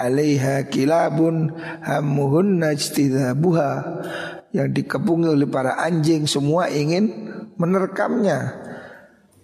Alaiha 0.00 0.64
kilabun 0.72 1.52
hammuhun 1.84 2.56
najtidabuha 2.56 3.70
Yang 4.56 4.68
dikepungi 4.80 5.28
oleh 5.28 5.44
para 5.44 5.76
anjing 5.76 6.24
Semua 6.24 6.72
ingin 6.72 7.28
menerkamnya. 7.60 8.56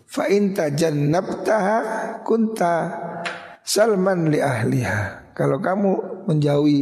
Fa'in 0.08 0.56
tajannabtaha 0.56 1.76
kunta 2.24 2.74
salman 3.60 4.32
li 4.32 4.40
ahliha. 4.40 5.34
Kalau 5.36 5.60
kamu 5.60 6.24
menjauhi 6.30 6.80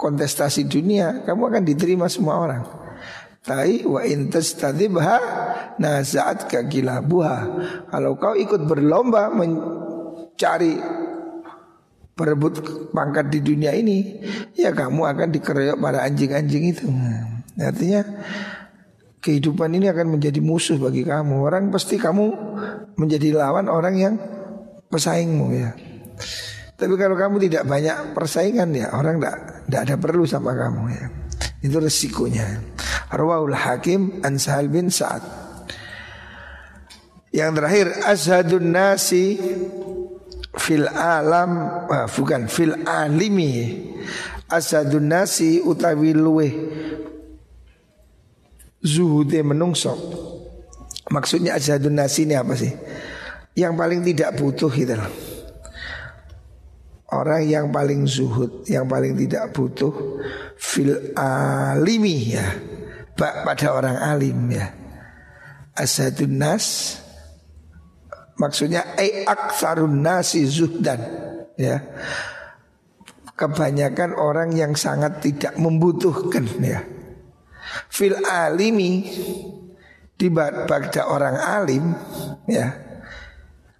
kontestasi 0.00 0.64
dunia 0.64 1.20
Kamu 1.28 1.52
akan 1.52 1.62
diterima 1.68 2.08
semua 2.08 2.40
orang 2.40 2.83
Tai 3.44 3.84
wa 3.84 4.00
intas 4.00 4.56
tadibha 4.56 5.20
nazaat 5.76 6.48
kagilabuha. 6.48 7.38
Kalau 7.92 8.16
kau 8.16 8.32
ikut 8.32 8.64
berlomba 8.64 9.28
mencari 9.28 10.80
berebut 12.16 12.88
pangkat 12.88 13.28
di 13.28 13.44
dunia 13.44 13.76
ini, 13.76 14.24
ya 14.56 14.72
kamu 14.72 14.96
akan 14.96 15.28
dikeroyok 15.28 15.76
para 15.76 16.08
anjing-anjing 16.08 16.64
itu. 16.72 16.88
Artinya 17.60 18.00
kehidupan 19.20 19.76
ini 19.76 19.92
akan 19.92 20.16
menjadi 20.16 20.40
musuh 20.40 20.80
bagi 20.80 21.04
kamu. 21.04 21.44
Orang 21.44 21.68
pasti 21.68 22.00
kamu 22.00 22.24
menjadi 22.96 23.36
lawan 23.36 23.68
orang 23.68 23.94
yang 24.00 24.14
pesaingmu 24.88 25.46
ya. 25.52 25.76
Tapi 26.80 26.94
kalau 26.96 27.12
kamu 27.12 27.44
tidak 27.44 27.68
banyak 27.68 28.16
persaingan 28.16 28.72
ya 28.72 28.88
orang 28.96 29.20
tidak 29.20 29.80
ada 29.84 29.96
perlu 30.00 30.24
sama 30.24 30.56
kamu 30.56 30.82
ya. 30.96 31.06
Itu 31.64 31.80
resikonya. 31.80 32.60
Rawahul 33.08 33.56
Hakim 33.56 34.20
an 34.20 34.36
Sahal 34.36 34.68
bin 34.68 34.92
Sa'ad. 34.92 35.22
Yang 37.34 37.50
terakhir 37.58 37.86
ashadun 38.06 38.68
nasi 38.70 39.38
fil 40.58 40.86
alam 40.86 41.82
ah, 41.90 42.06
bukan 42.06 42.46
fil 42.46 42.86
alimi 42.86 43.82
ashadun 44.46 45.10
nasi 45.10 45.58
utawi 45.58 46.14
luwe 46.14 46.48
zuhude 48.78 49.42
menungso 49.42 49.98
maksudnya 51.10 51.58
ashadun 51.58 51.98
nasi 51.98 52.22
ini 52.22 52.38
apa 52.38 52.54
sih 52.54 52.70
yang 53.58 53.74
paling 53.74 54.06
tidak 54.06 54.38
butuh 54.38 54.70
gitu 54.70 54.94
loh 54.94 55.33
Orang 57.14 57.46
yang 57.46 57.70
paling 57.70 58.10
zuhud, 58.10 58.66
yang 58.66 58.90
paling 58.90 59.14
tidak 59.14 59.54
butuh 59.54 60.18
fil 60.58 61.14
alimi 61.14 62.34
ya. 62.34 62.46
Pada 63.14 63.70
orang 63.70 63.94
alim 64.02 64.50
ya. 64.50 64.74
Asadun 65.78 66.34
nas 66.34 66.98
maksudnya 68.34 68.98
ai 68.98 69.22
aktsarun 69.22 70.02
nasi 70.02 70.42
zuhdan 70.42 70.98
ya. 71.54 71.78
Kebanyakan 73.34 74.18
orang 74.18 74.50
yang 74.54 74.74
sangat 74.74 75.22
tidak 75.22 75.54
membutuhkan 75.54 76.46
ya. 76.58 76.82
Fil 77.90 78.18
alimi 78.26 79.06
di 80.18 80.26
pada 80.30 81.06
orang 81.06 81.38
alim 81.38 81.94
ya. 82.50 82.74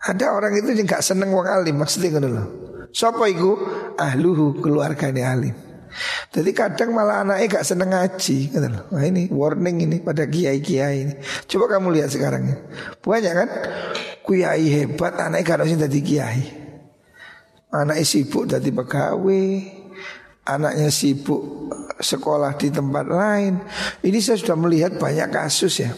Ada 0.05 0.37
orang 0.37 0.55
itu 0.55 0.71
yang 0.71 0.87
gak 0.87 1.03
seneng 1.03 1.35
wong 1.35 1.49
alim 1.49 1.81
maksudnya 1.81 2.15
kan 2.15 2.29
loh. 2.29 2.64
Sopo 2.95 3.27
iku? 3.27 3.59
Ahluhu 3.99 4.63
keluargane 4.63 5.27
alim. 5.27 5.55
Jadi 6.31 6.51
kadang 6.55 6.91
malah 6.95 7.23
anaknya 7.23 7.59
gak 7.59 7.67
seneng 7.67 7.95
ngaji 7.95 8.51
gitu 8.51 8.67
Nah 8.67 9.05
ini 9.07 9.31
warning 9.31 9.87
ini 9.87 9.97
pada 10.03 10.27
kiai-kiai 10.27 11.07
ini. 11.07 11.15
Coba 11.47 11.79
kamu 11.79 11.95
lihat 11.95 12.11
sekarang 12.11 12.43
ya 12.51 12.57
Banyak 12.99 13.33
kan? 13.35 13.49
Kiai 14.27 14.67
hebat 14.71 15.15
anaknya 15.19 15.43
gak 15.43 15.67
sih 15.67 15.79
jadi 15.79 16.01
kiai. 16.03 16.43
Anaknya 17.75 18.07
sibuk 18.07 18.47
jadi 18.47 18.71
pegawai. 18.71 19.47
Anaknya 20.45 20.91
sibuk 20.91 21.71
sekolah 21.99 22.59
di 22.59 22.69
tempat 22.75 23.07
lain. 23.11 23.63
Ini 24.03 24.19
saya 24.23 24.39
sudah 24.39 24.59
melihat 24.59 24.99
banyak 24.99 25.31
kasus 25.31 25.83
ya 25.83 25.91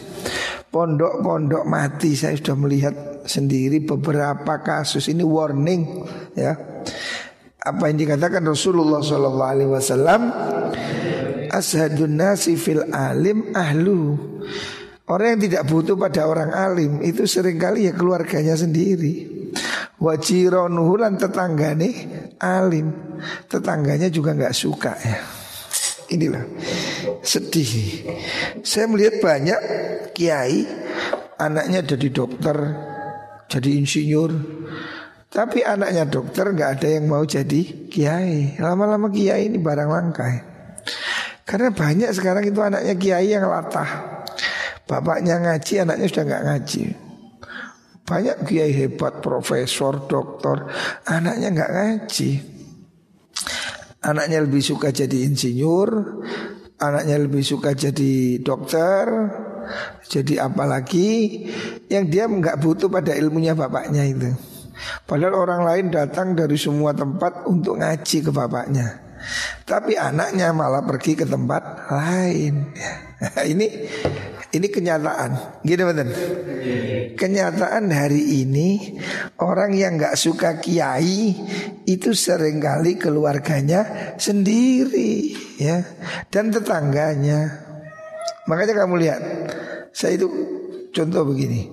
Pondok-pondok 0.67 1.63
mati. 1.63 2.13
Saya 2.13 2.35
sudah 2.35 2.57
melihat 2.59 2.95
sendiri 3.23 3.83
beberapa 3.83 4.59
kasus. 4.63 5.07
Ini 5.07 5.23
warning 5.23 6.03
ya. 6.35 6.55
Apa 7.67 7.91
yang 7.91 7.99
dikatakan 7.99 8.43
Rasulullah 8.47 9.03
Shallallahu 9.03 9.51
Alaihi 9.51 9.71
Wasallam? 9.71 10.21
Ashadun 11.51 12.15
nasi 12.15 12.55
fil 12.55 12.87
alim 12.91 13.51
ahlu. 13.55 14.15
Orang 15.07 15.39
yang 15.39 15.41
tidak 15.47 15.63
butuh 15.71 15.95
pada 15.95 16.27
orang 16.27 16.51
alim 16.51 16.99
itu 16.99 17.23
sering 17.23 17.55
kali 17.55 17.87
ya 17.87 17.95
keluarganya 17.95 18.59
sendiri. 18.59 19.35
Wajironuhu 19.99 20.99
lan 20.99 21.15
tetanggane 21.15 21.89
alim. 22.39 22.91
Tetangganya 23.47 24.11
juga 24.11 24.35
nggak 24.35 24.55
suka 24.55 24.93
ya 24.99 25.36
inilah 26.11 26.43
sedih 27.21 28.03
saya 28.63 28.85
melihat 28.87 29.19
banyak 29.19 29.59
kiai 30.15 30.63
anaknya 31.37 31.83
jadi 31.83 32.07
dokter 32.11 32.57
jadi 33.47 33.69
insinyur 33.79 34.31
tapi 35.27 35.61
anaknya 35.61 36.07
dokter 36.07 36.49
nggak 36.49 36.79
ada 36.79 36.87
yang 36.87 37.05
mau 37.11 37.21
jadi 37.27 37.91
kiai. 37.91 38.57
Lama-lama 38.57 39.11
kiai 39.11 39.51
ini 39.51 39.59
barang 39.59 39.89
langka. 39.91 40.25
Karena 41.43 41.69
banyak 41.69 42.09
sekarang 42.15 42.47
itu 42.47 42.59
anaknya 42.63 42.95
kiai 42.95 43.35
yang 43.35 43.45
latah. 43.45 44.23
Bapaknya 44.87 45.37
ngaji, 45.43 45.83
anaknya 45.83 46.07
sudah 46.07 46.25
nggak 46.25 46.43
ngaji. 46.47 46.81
Banyak 48.07 48.37
kiai 48.47 48.71
hebat, 48.71 49.19
profesor, 49.19 50.07
doktor, 50.07 50.71
anaknya 51.03 51.53
nggak 51.53 51.71
ngaji. 51.75 52.29
Anaknya 54.07 54.39
lebih 54.47 54.63
suka 54.63 54.95
jadi 54.95 55.27
insinyur, 55.27 56.23
anaknya 56.79 57.19
lebih 57.19 57.43
suka 57.43 57.75
jadi 57.75 58.39
dokter, 58.39 59.03
jadi 60.07 60.47
apalagi 60.47 61.43
yang 61.91 62.07
dia 62.07 62.25
nggak 62.31 62.63
butuh 62.63 62.87
pada 62.87 63.11
ilmunya 63.11 63.51
bapaknya 63.51 64.07
itu. 64.07 64.31
Padahal 65.03 65.35
orang 65.35 65.61
lain 65.65 65.85
datang 65.89 66.37
dari 66.37 66.55
semua 66.55 66.93
tempat 66.93 67.49
untuk 67.49 67.81
ngaji 67.81 68.17
ke 68.23 68.31
bapaknya. 68.31 69.03
Tapi 69.65 69.97
anaknya 69.97 70.53
malah 70.53 70.85
pergi 70.85 71.17
ke 71.17 71.25
tempat 71.25 71.89
lain. 71.89 72.71
ini 73.51 73.67
ini 74.55 74.67
kenyataan. 74.71 75.61
Gitu 75.63 75.81
betul. 75.83 76.09
Kenyataan 77.17 77.91
hari 77.91 78.45
ini 78.45 78.99
orang 79.41 79.73
yang 79.75 79.99
nggak 79.99 80.15
suka 80.15 80.61
kiai 80.61 81.35
itu 81.83 82.13
sering 82.13 82.61
kali 82.61 82.95
keluarganya 82.95 84.13
sendiri 84.15 85.35
ya 85.59 85.83
dan 86.31 86.53
tetangganya. 86.53 87.67
Makanya 88.47 88.73
kamu 88.85 88.95
lihat 89.03 89.21
saya 89.91 90.15
itu 90.15 90.27
contoh 90.95 91.27
begini. 91.27 91.67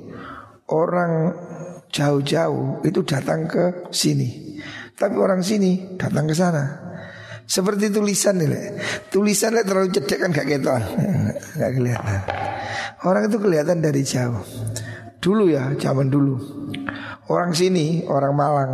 Orang 0.64 1.36
jauh-jauh 1.92 2.82
itu 2.82 3.00
datang 3.06 3.46
ke 3.46 3.86
sini. 3.94 4.58
Tapi 4.94 5.14
orang 5.18 5.44
sini 5.44 5.98
datang 6.00 6.26
ke 6.26 6.34
sana. 6.34 6.84
Seperti 7.44 7.92
tulisan 7.92 8.40
nih, 8.40 8.80
tulisan 9.12 9.52
terlalu 9.52 9.92
cedek 9.92 10.16
kan 10.16 10.32
gak 10.32 10.48
keton, 10.48 10.80
gak 11.60 11.72
kelihatan. 11.76 12.20
Orang 13.04 13.28
itu 13.28 13.36
kelihatan 13.40 13.84
dari 13.84 14.02
jauh. 14.04 14.42
Dulu 15.20 15.48
ya, 15.48 15.72
zaman 15.76 16.12
dulu. 16.12 16.36
Orang 17.32 17.56
sini, 17.56 18.04
orang 18.04 18.34
Malang, 18.36 18.72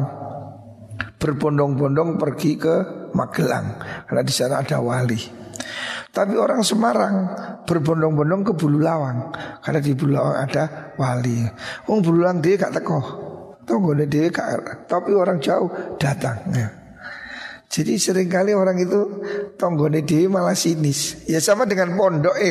berbondong-bondong 1.20 2.16
pergi 2.16 2.56
ke 2.56 2.74
Magelang 3.12 3.76
karena 4.06 4.22
di 4.22 4.34
sana 4.34 4.64
ada 4.64 4.80
wali. 4.80 5.20
Tapi 6.10 6.34
orang 6.34 6.66
Semarang 6.66 7.16
berbondong-bondong 7.68 8.50
ke 8.50 8.52
Bulu 8.58 8.82
Lawang 8.82 9.30
karena 9.62 9.78
di 9.78 9.92
Bulu 9.94 10.18
Lawang 10.18 10.36
ada 10.42 10.94
wali. 10.98 11.46
Wong 11.86 12.02
Bulu 12.02 12.26
Lawang 12.26 12.42
dia 12.42 12.58
gak 12.58 12.74
teko. 12.74 12.98
Tonggone 13.62 14.10
dia 14.10 14.26
gak 14.32 14.90
tapi 14.90 15.14
orang 15.14 15.38
jauh 15.38 15.70
datang. 16.00 16.42
Ya. 16.50 16.79
Jadi 17.70 18.02
sering 18.02 18.26
kali 18.26 18.50
orang 18.50 18.82
itu 18.82 19.22
tonggone 19.54 20.02
dia 20.02 20.26
malah 20.26 20.58
sinis. 20.58 21.22
Ya 21.30 21.38
sama 21.38 21.70
dengan 21.70 21.94
pondok 21.94 22.34
eh 22.34 22.50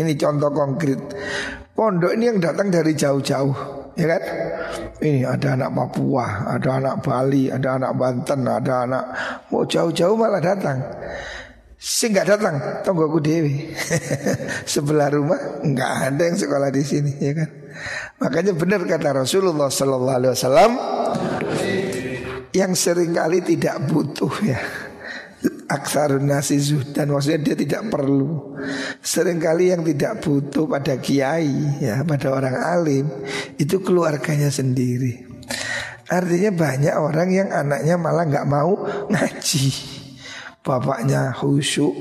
Ini 0.00 0.16
contoh 0.16 0.48
konkret. 0.56 1.00
Pondok 1.76 2.16
ini 2.16 2.32
yang 2.32 2.40
datang 2.40 2.72
dari 2.72 2.96
jauh-jauh 2.96 3.52
ya 3.92 4.06
kan? 4.08 4.22
Ini 5.04 5.28
ada 5.28 5.52
anak 5.60 5.70
Papua, 5.74 6.48
ada 6.48 6.80
anak 6.80 7.04
Bali, 7.04 7.52
ada 7.52 7.76
anak 7.76 7.92
Banten, 7.92 8.40
ada 8.48 8.74
anak 8.88 9.04
mau 9.52 9.68
jauh-jauh 9.68 10.16
malah 10.16 10.40
datang. 10.40 10.80
Sing 11.84 12.16
nggak 12.16 12.24
datang 12.24 12.56
tonggoku 12.80 13.20
dewi 13.20 13.68
sebelah 14.72 15.12
rumah 15.12 15.60
nggak 15.60 15.92
ada 16.08 16.22
yang 16.32 16.36
sekolah 16.40 16.72
di 16.72 16.80
sini 16.80 17.12
ya 17.20 17.36
kan 17.36 17.50
makanya 18.24 18.56
benar 18.56 18.80
kata 18.88 19.12
Rasulullah 19.12 19.68
Sallallahu 19.68 20.16
Alaihi 20.16 20.32
Wasallam 20.32 20.72
yang 22.54 22.72
sering 22.78 23.12
kali 23.12 23.42
tidak 23.42 23.90
butuh 23.90 24.30
ya 24.46 24.60
aksarun 25.68 26.24
nasi 26.24 26.56
dan 26.94 27.12
maksudnya 27.12 27.52
dia 27.52 27.56
tidak 27.58 27.92
perlu 27.92 28.56
sering 29.04 29.42
kali 29.42 29.74
yang 29.74 29.82
tidak 29.84 30.22
butuh 30.22 30.64
pada 30.64 30.96
kiai 30.96 31.82
ya 31.82 32.00
pada 32.06 32.32
orang 32.32 32.56
alim 32.56 33.06
itu 33.60 33.82
keluarganya 33.82 34.48
sendiri 34.48 35.26
artinya 36.08 36.54
banyak 36.54 36.94
orang 36.94 37.28
yang 37.28 37.48
anaknya 37.52 37.98
malah 37.98 38.24
nggak 38.24 38.48
mau 38.48 38.72
ngaji 39.12 39.94
bapaknya 40.64 41.30
khusyuk, 41.36 41.92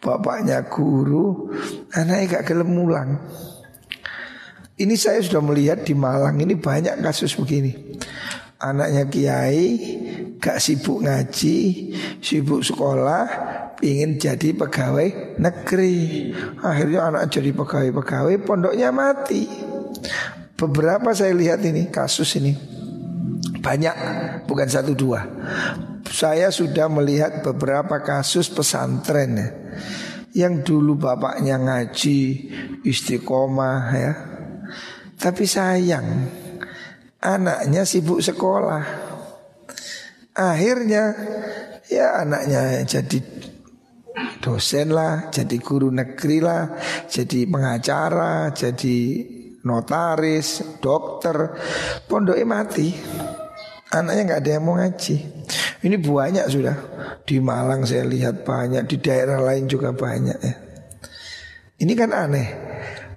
bapaknya 0.00 0.64
guru, 0.66 1.52
anaknya 1.92 2.40
gak 2.40 2.44
gelem 2.48 2.72
mulang. 2.72 3.10
Ini 4.74 4.94
saya 4.98 5.22
sudah 5.22 5.38
melihat 5.38 5.86
di 5.86 5.94
Malang 5.94 6.34
ini 6.42 6.58
banyak 6.58 6.98
kasus 6.98 7.38
begini. 7.38 7.94
Anaknya 8.64 9.04
kiai 9.12 9.68
gak 10.40 10.56
sibuk 10.56 11.04
ngaji, 11.04 11.56
sibuk 12.24 12.64
sekolah, 12.64 13.24
ingin 13.84 14.16
jadi 14.16 14.56
pegawai 14.56 15.36
negeri. 15.36 16.32
Akhirnya 16.64 17.12
anak 17.12 17.28
jadi 17.28 17.52
pegawai-pegawai, 17.52 18.40
pondoknya 18.40 18.88
mati. 18.88 19.44
Beberapa 20.56 21.12
saya 21.12 21.36
lihat 21.36 21.60
ini 21.60 21.92
kasus 21.92 22.40
ini 22.40 22.56
banyak, 23.60 23.96
bukan 24.48 24.68
satu 24.68 24.96
dua 24.96 25.20
saya 26.14 26.54
sudah 26.54 26.86
melihat 26.86 27.42
beberapa 27.42 27.98
kasus 27.98 28.46
pesantren 28.46 29.34
ya, 29.34 29.48
yang 30.46 30.62
dulu 30.62 30.94
bapaknya 30.94 31.58
ngaji 31.58 32.20
istiqomah 32.86 33.82
ya, 33.90 34.12
tapi 35.18 35.42
sayang 35.42 36.06
anaknya 37.24 37.88
sibuk 37.88 38.20
sekolah. 38.20 38.84
Akhirnya 40.36 41.16
ya 41.88 42.20
anaknya 42.20 42.84
jadi 42.84 43.18
dosen 44.44 44.92
lah, 44.92 45.32
jadi 45.32 45.56
guru 45.56 45.88
negeri 45.88 46.38
lah, 46.44 46.76
jadi 47.08 47.48
pengacara, 47.48 48.52
jadi 48.52 48.98
notaris, 49.64 50.78
dokter, 50.84 51.56
pondoknya 52.04 52.44
mati. 52.44 52.92
Anaknya 53.94 54.22
nggak 54.26 54.40
ada 54.44 54.50
yang 54.58 54.64
mau 54.66 54.76
ngaji. 54.76 55.16
Ini 55.84 55.96
banyak 56.00 56.46
sudah 56.50 56.76
di 57.22 57.38
Malang 57.40 57.86
saya 57.86 58.04
lihat 58.04 58.42
banyak, 58.42 58.84
di 58.90 58.96
daerah 59.00 59.38
lain 59.40 59.70
juga 59.70 59.94
banyak 59.94 60.38
ya. 60.42 60.54
Ini 61.78 61.92
kan 61.94 62.10
aneh. 62.10 62.48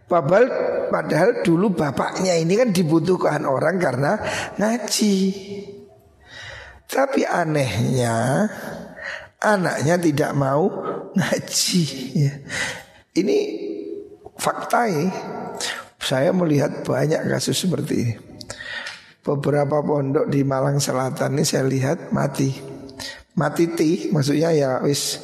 Padahal, 0.07 0.47
padahal 0.87 1.43
dulu 1.43 1.75
bapaknya 1.75 2.39
ini 2.39 2.55
kan 2.55 2.71
dibutuhkan 2.71 3.43
orang 3.43 3.75
karena 3.75 4.15
ngaji. 4.55 5.15
Tapi 6.87 7.27
anehnya 7.27 8.47
anaknya 9.43 9.95
tidak 9.99 10.31
mau 10.31 10.71
ngaji. 11.11 11.83
Ya. 12.15 12.33
Ini 13.19 13.37
fakta 14.39 14.87
ya. 14.87 15.05
Saya 15.99 16.31
melihat 16.31 16.87
banyak 16.87 17.27
kasus 17.27 17.59
seperti 17.59 17.93
ini. 17.99 18.15
Beberapa 19.27 19.83
pondok 19.83 20.31
di 20.31 20.39
Malang 20.47 20.79
Selatan 20.79 21.35
ini 21.35 21.43
saya 21.43 21.67
lihat 21.67 22.15
mati. 22.15 22.55
Mati 23.35 23.75
ti, 23.75 24.07
maksudnya 24.07 24.55
ya 24.55 24.79
wis 24.87 25.19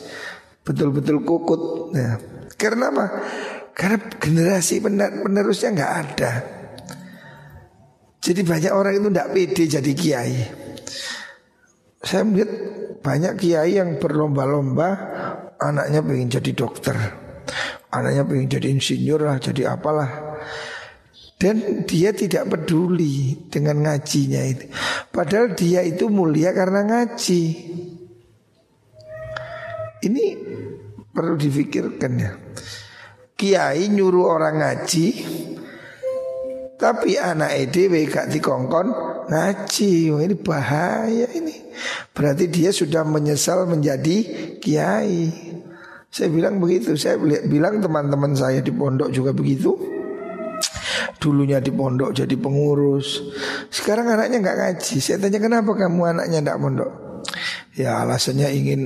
betul-betul 0.67 1.23
kukut. 1.23 1.95
Ya. 1.95 2.19
Karena 2.59 2.91
apa? 2.91 3.05
Karena 3.73 3.97
generasi 4.21 4.79
penerusnya 4.85 5.69
nggak 5.73 5.93
ada. 6.05 6.31
Jadi 8.23 8.41
banyak 8.45 8.71
orang 8.71 8.93
itu 8.95 9.09
tidak 9.11 9.31
pede 9.35 9.63
jadi 9.67 9.91
kiai. 9.91 10.37
Saya 11.99 12.23
melihat 12.23 12.51
banyak 13.03 13.33
kiai 13.35 13.75
yang 13.81 13.99
berlomba-lomba 13.99 14.87
anaknya 15.59 15.99
pengen 15.99 16.29
jadi 16.31 16.51
dokter, 16.55 16.95
anaknya 17.91 18.23
pengen 18.23 18.47
jadi 18.47 18.67
insinyur 18.71 19.27
lah, 19.27 19.37
jadi 19.43 19.75
apalah. 19.75 20.39
Dan 21.35 21.83
dia 21.83 22.15
tidak 22.15 22.47
peduli 22.55 23.35
dengan 23.51 23.83
ngajinya 23.83 24.41
itu. 24.47 24.71
Padahal 25.11 25.51
dia 25.51 25.83
itu 25.83 26.07
mulia 26.07 26.55
karena 26.55 26.87
ngaji. 26.87 27.43
Ini 30.07 30.25
perlu 31.11 31.35
difikirkan 31.35 32.13
ya. 32.15 32.31
Kiai 33.43 33.91
nyuruh 33.91 34.39
orang 34.39 34.63
ngaji, 34.63 35.07
tapi 36.79 37.19
anak 37.19 37.51
EDW 37.59 38.07
gak 38.07 38.31
dikongkon 38.31 38.87
ngaji. 39.27 40.15
Ini 40.15 40.35
bahaya 40.39 41.27
ini. 41.35 41.75
Berarti 42.15 42.47
dia 42.47 42.71
sudah 42.71 43.03
menyesal 43.03 43.67
menjadi 43.67 44.23
kiai. 44.63 45.27
Saya 46.07 46.31
bilang 46.31 46.63
begitu. 46.63 46.95
Saya 46.95 47.19
bilang 47.43 47.83
teman-teman 47.83 48.31
saya 48.31 48.63
di 48.63 48.71
pondok 48.71 49.11
juga 49.11 49.35
begitu. 49.35 49.75
Dulunya 51.19 51.59
di 51.59 51.75
pondok 51.75 52.15
jadi 52.15 52.35
pengurus. 52.39 53.27
Sekarang 53.67 54.07
anaknya 54.07 54.39
nggak 54.39 54.57
ngaji. 54.59 54.95
Saya 55.03 55.19
tanya 55.19 55.43
kenapa 55.43 55.75
kamu 55.75 56.15
anaknya 56.15 56.39
tidak 56.39 56.59
pondok? 56.63 56.91
Ya 57.75 58.07
alasannya 58.07 58.47
ingin 58.55 58.81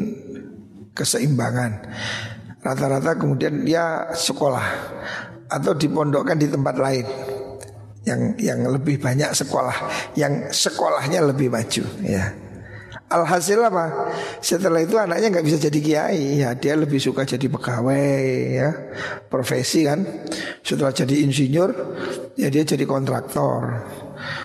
keseimbangan 0.98 1.78
Rata-rata 2.68 3.16
kemudian 3.16 3.64
dia 3.64 4.12
sekolah 4.12 4.68
Atau 5.48 5.72
dipondokkan 5.72 6.36
di 6.36 6.52
tempat 6.52 6.76
lain 6.76 7.08
yang 8.08 8.22
yang 8.40 8.60
lebih 8.72 9.04
banyak 9.04 9.36
sekolah, 9.36 9.76
yang 10.16 10.48
sekolahnya 10.48 11.20
lebih 11.28 11.52
maju 11.52 11.84
ya. 12.00 12.32
Alhasil 13.08 13.64
apa? 13.64 14.12
Setelah 14.44 14.84
itu 14.84 15.00
anaknya 15.00 15.32
nggak 15.32 15.48
bisa 15.48 15.56
jadi 15.64 15.80
kiai 15.80 16.44
ya 16.44 16.52
dia 16.60 16.76
lebih 16.76 17.00
suka 17.00 17.24
jadi 17.24 17.48
pegawai 17.48 18.20
ya 18.52 18.70
profesi 19.32 19.88
kan. 19.88 20.04
Setelah 20.60 20.92
jadi 20.92 21.24
insinyur 21.24 21.72
ya 22.36 22.52
dia 22.52 22.68
jadi 22.68 22.84
kontraktor. 22.84 23.80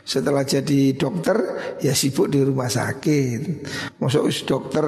Setelah 0.06 0.46
jadi 0.46 0.94
dokter 0.94 1.42
ya 1.82 1.90
sibuk 1.90 2.30
di 2.30 2.38
rumah 2.38 2.70
sakit. 2.70 3.66
Masuk 3.98 4.30
dokter 4.46 4.84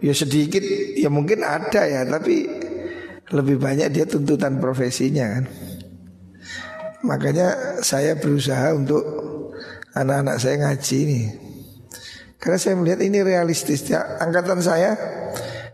ya 0.00 0.16
sedikit 0.16 0.64
ya 0.96 1.12
mungkin 1.12 1.44
ada 1.44 1.84
ya 1.84 2.08
tapi 2.08 2.57
lebih 3.32 3.60
banyak 3.60 3.92
dia 3.92 4.04
tuntutan 4.08 4.56
profesinya 4.56 5.38
kan. 5.38 5.44
Makanya 7.04 7.78
saya 7.84 8.18
berusaha 8.18 8.74
untuk 8.74 9.04
anak-anak 9.94 10.36
saya 10.40 10.56
ngaji 10.66 10.98
nih. 11.06 11.26
Karena 12.38 12.58
saya 12.58 12.74
melihat 12.78 13.00
ini 13.02 13.18
realistis 13.22 13.86
ya. 13.86 14.18
Angkatan 14.22 14.62
saya 14.62 14.94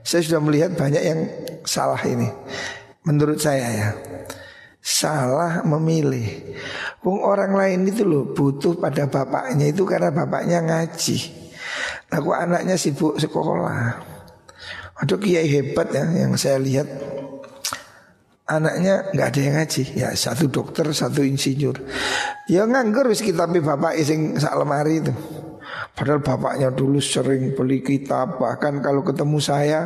saya 0.04 0.20
sudah 0.20 0.40
melihat 0.42 0.76
banyak 0.76 1.02
yang 1.02 1.20
salah 1.64 2.00
ini. 2.04 2.28
Menurut 3.04 3.40
saya 3.40 3.68
ya. 3.72 3.88
Salah 4.84 5.64
memilih. 5.64 6.56
Wong 7.00 7.24
orang 7.24 7.56
lain 7.56 7.88
itu 7.88 8.04
loh 8.04 8.36
butuh 8.36 8.76
pada 8.76 9.08
bapaknya 9.08 9.72
itu 9.72 9.88
karena 9.88 10.12
bapaknya 10.12 10.60
ngaji. 10.60 11.44
Aku 12.12 12.36
anaknya 12.36 12.76
sibuk 12.76 13.16
sekolah. 13.16 13.96
Aduh 15.00 15.18
kiai 15.18 15.48
hebat 15.48 15.88
ya 15.90 16.04
yang 16.12 16.36
saya 16.36 16.60
lihat 16.60 16.86
anaknya 18.44 19.08
nggak 19.12 19.28
ada 19.32 19.40
yang 19.40 19.54
ngaji. 19.60 19.82
Ya 19.96 20.08
satu 20.12 20.52
dokter 20.52 20.84
satu 20.92 21.24
insinyur. 21.24 21.80
Ya 22.48 22.68
nganggur 22.68 23.08
wis 23.08 23.24
kitabnya 23.24 23.64
bapak 23.64 23.96
ising 23.96 24.36
sak 24.36 24.52
lemari 24.56 25.00
itu. 25.00 25.14
Padahal 25.94 26.20
bapaknya 26.20 26.68
dulu 26.74 27.00
sering 27.00 27.56
beli 27.56 27.80
kitab. 27.80 28.36
Bahkan 28.36 28.84
kalau 28.84 29.00
ketemu 29.00 29.38
saya 29.40 29.80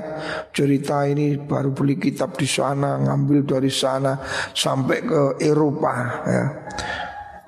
cerita 0.50 1.06
ini 1.06 1.38
baru 1.38 1.70
beli 1.70 2.00
kitab 2.00 2.34
di 2.34 2.48
sana 2.48 2.98
ngambil 2.98 3.46
dari 3.46 3.70
sana 3.70 4.18
sampai 4.52 4.98
ke 5.06 5.22
Eropa 5.44 5.94
ya. 6.26 6.44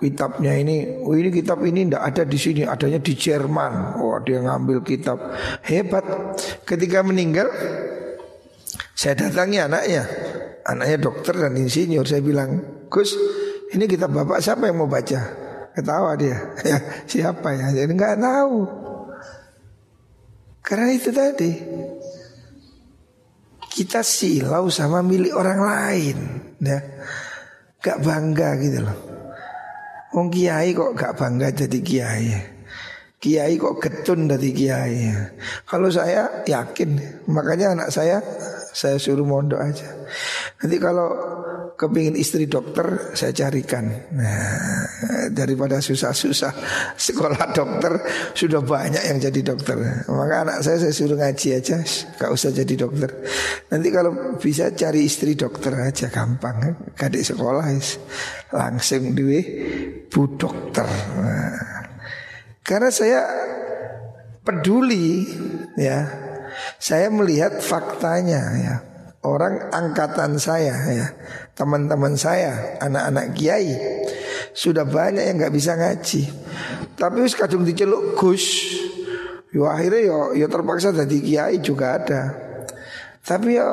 Kitabnya 0.01 0.57
ini 0.57 1.05
oh 1.05 1.13
ini 1.13 1.29
kitab 1.29 1.61
ini 1.61 1.85
tidak 1.85 2.03
ada 2.09 2.23
di 2.25 2.39
sini 2.41 2.63
adanya 2.65 3.03
di 3.03 3.13
Jerman. 3.13 4.01
Oh 4.01 4.17
dia 4.23 4.41
ngambil 4.41 4.81
kitab. 4.87 5.19
Hebat. 5.67 6.05
Ketika 6.65 7.05
meninggal 7.05 7.51
saya 8.97 9.17
datangi 9.17 9.61
anaknya 9.61 10.05
Anaknya 10.67 10.99
dokter 11.01 11.35
dan 11.37 11.57
insinyur. 11.57 12.05
Saya 12.05 12.21
bilang 12.21 12.85
Gus 12.91 13.17
ini 13.71 13.87
kita 13.87 14.11
bapak 14.11 14.43
siapa 14.43 14.67
yang 14.67 14.83
mau 14.83 14.91
baca? 14.91 15.21
Ketawa 15.73 16.19
dia. 16.19 16.37
Ya 16.67 16.79
Siapa 17.07 17.55
ya? 17.55 17.71
Jadi 17.73 17.93
nggak 17.95 18.19
tahu. 18.19 18.57
Karena 20.61 20.93
itu 20.93 21.11
tadi 21.11 21.51
Kita 23.71 24.05
silau 24.05 24.69
sama 24.69 25.01
milik 25.01 25.33
orang 25.33 25.61
lain 25.63 26.19
ya. 26.61 26.79
Gak 27.81 28.05
bangga 28.05 28.61
gitu 28.61 28.85
loh. 28.85 28.99
Wong 30.13 30.29
kiai 30.29 30.75
kok 30.77 30.93
gak 30.99 31.17
bangga 31.17 31.49
jadi 31.55 31.79
kiai 31.81 32.60
Kiai 33.21 33.61
kok 33.61 33.77
getun 33.85 34.33
dari 34.33 34.57
kiai 34.57 35.13
Kalau 35.69 35.93
saya 35.93 36.41
yakin 36.49 37.21
Makanya 37.29 37.77
anak 37.77 37.93
saya 37.93 38.17
Saya 38.73 38.97
suruh 38.97 39.29
mondok 39.29 39.61
aja 39.61 39.89
Nanti 40.61 40.77
kalau 40.81 41.09
kepingin 41.81 42.13
istri 42.21 42.45
dokter 42.45 43.17
saya 43.17 43.33
carikan. 43.33 43.89
Nah, 44.13 44.85
daripada 45.33 45.81
susah-susah 45.81 46.53
sekolah 46.93 47.57
dokter 47.57 48.05
sudah 48.37 48.61
banyak 48.61 49.01
yang 49.01 49.17
jadi 49.17 49.41
dokter. 49.41 50.05
Maka 50.13 50.45
anak 50.45 50.61
saya 50.61 50.77
saya 50.77 50.93
suruh 50.93 51.17
ngaji 51.17 51.49
aja, 51.57 51.81
gak 52.21 52.29
usah 52.29 52.53
jadi 52.53 52.85
dokter. 52.85 53.09
Nanti 53.73 53.89
kalau 53.89 54.37
bisa 54.37 54.77
cari 54.77 55.09
istri 55.09 55.33
dokter 55.33 55.73
aja 55.73 56.13
gampang. 56.13 56.93
Kadek 56.93 57.25
sekolah 57.25 57.65
langsung 58.53 59.17
duwe 59.17 59.41
bu 60.13 60.37
dokter. 60.37 60.85
Nah, 61.17 61.80
karena 62.63 62.89
saya 62.93 63.21
peduli 64.45 65.29
ya. 65.77 66.29
Saya 66.77 67.09
melihat 67.15 67.63
faktanya 67.63 68.43
ya 68.59 68.75
orang 69.21 69.69
angkatan 69.73 70.41
saya 70.41 70.77
ya, 70.89 71.07
teman-teman 71.53 72.17
saya, 72.17 72.81
anak-anak 72.81 73.37
kiai 73.37 73.77
sudah 74.57 74.89
banyak 74.89 75.25
yang 75.25 75.37
nggak 75.39 75.55
bisa 75.55 75.77
ngaji. 75.77 76.27
Tapi 76.97 77.17
wis 77.25 77.37
kadung 77.37 77.65
diceluk 77.65 78.17
Gus. 78.17 78.77
Yo 79.51 79.67
akhirnya 79.67 80.01
yo 80.07 80.19
yo 80.37 80.47
terpaksa 80.47 80.95
jadi 80.95 81.17
kiai 81.21 81.57
juga 81.61 82.01
ada. 82.01 82.23
Tapi 83.25 83.57
yo 83.61 83.69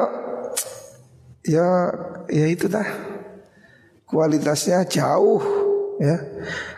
ya 1.47 1.67
ya 2.27 2.45
itu 2.49 2.67
dah 2.67 2.88
kualitasnya 4.07 4.83
jauh 4.88 5.41
ya 5.99 6.17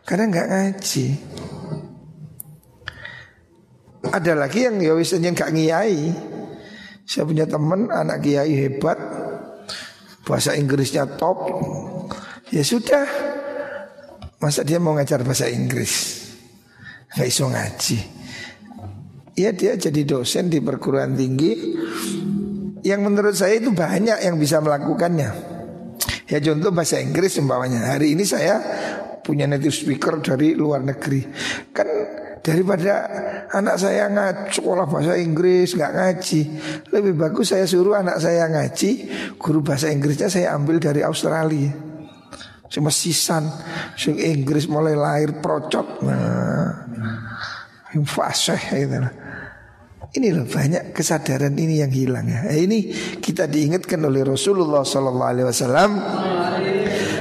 karena 0.05 0.24
nggak 0.30 0.49
ngaji. 0.49 1.05
Ada 4.10 4.34
lagi 4.34 4.66
yang 4.66 4.82
ya 4.82 4.97
wis 4.97 5.14
nggak 5.14 5.53
ngiyai 5.53 6.30
saya 7.10 7.26
punya 7.26 7.49
teman 7.49 7.89
anak 7.89 8.22
kiai 8.22 8.53
hebat. 8.53 9.01
Bahasa 10.30 10.53
Inggrisnya 10.53 11.10
top. 11.18 11.41
Ya 12.53 12.62
sudah. 12.62 13.10
Masa 14.38 14.62
dia 14.62 14.78
mau 14.78 14.93
ngajar 14.93 15.26
bahasa 15.26 15.49
Inggris? 15.49 16.22
Gak 17.10 17.26
iso 17.26 17.49
ngaji. 17.49 17.97
Ya 19.41 19.49
dia 19.57 19.74
jadi 19.74 20.05
dosen 20.05 20.53
di 20.53 20.62
perguruan 20.62 21.18
tinggi. 21.18 21.82
Yang 22.86 23.01
menurut 23.01 23.34
saya 23.34 23.57
itu 23.57 23.74
banyak 23.74 24.22
yang 24.22 24.38
bisa 24.38 24.62
melakukannya. 24.62 25.30
Ya 26.30 26.38
contoh 26.45 26.70
bahasa 26.70 27.01
Inggris 27.01 27.41
umpamanya. 27.41 27.97
Hari 27.97 28.14
ini 28.14 28.22
saya 28.22 28.62
punya 29.26 29.49
native 29.49 29.74
speaker 29.74 30.22
dari 30.22 30.53
luar 30.53 30.86
negeri. 30.86 31.26
Kan 31.74 31.89
daripada 32.50 32.93
anak 33.54 33.76
saya 33.78 34.10
ngaji 34.10 34.50
sekolah 34.50 34.86
bahasa 34.89 35.14
Inggris 35.22 35.78
nggak 35.78 35.93
ngaji 35.93 36.41
lebih 36.89 37.14
bagus 37.14 37.54
saya 37.54 37.70
suruh 37.70 38.02
anak 38.02 38.18
saya 38.18 38.50
ngaji 38.50 38.91
guru 39.38 39.62
bahasa 39.62 39.93
Inggrisnya 39.93 40.34
saya 40.34 40.58
ambil 40.58 40.82
dari 40.82 41.06
Australia 41.06 41.70
cuma 42.70 42.89
sisan 42.89 43.45
sing 43.97 44.18
Inggris 44.18 44.66
mulai 44.66 44.97
lahir 44.97 45.38
procot 45.41 46.02
nah 46.02 46.89
fasih 48.06 48.62
ini 50.10 50.34
loh 50.34 50.50
banyak 50.50 50.89
kesadaran 50.89 51.54
ini 51.54 51.86
yang 51.86 51.93
hilang 51.93 52.26
ya. 52.26 52.50
Ini 52.50 52.89
kita 53.22 53.45
diingatkan 53.45 54.02
oleh 54.02 54.26
Rasulullah 54.26 54.82
Sallallahu 54.82 55.30
Alaihi 55.30 55.45
Wasallam. 55.45 55.91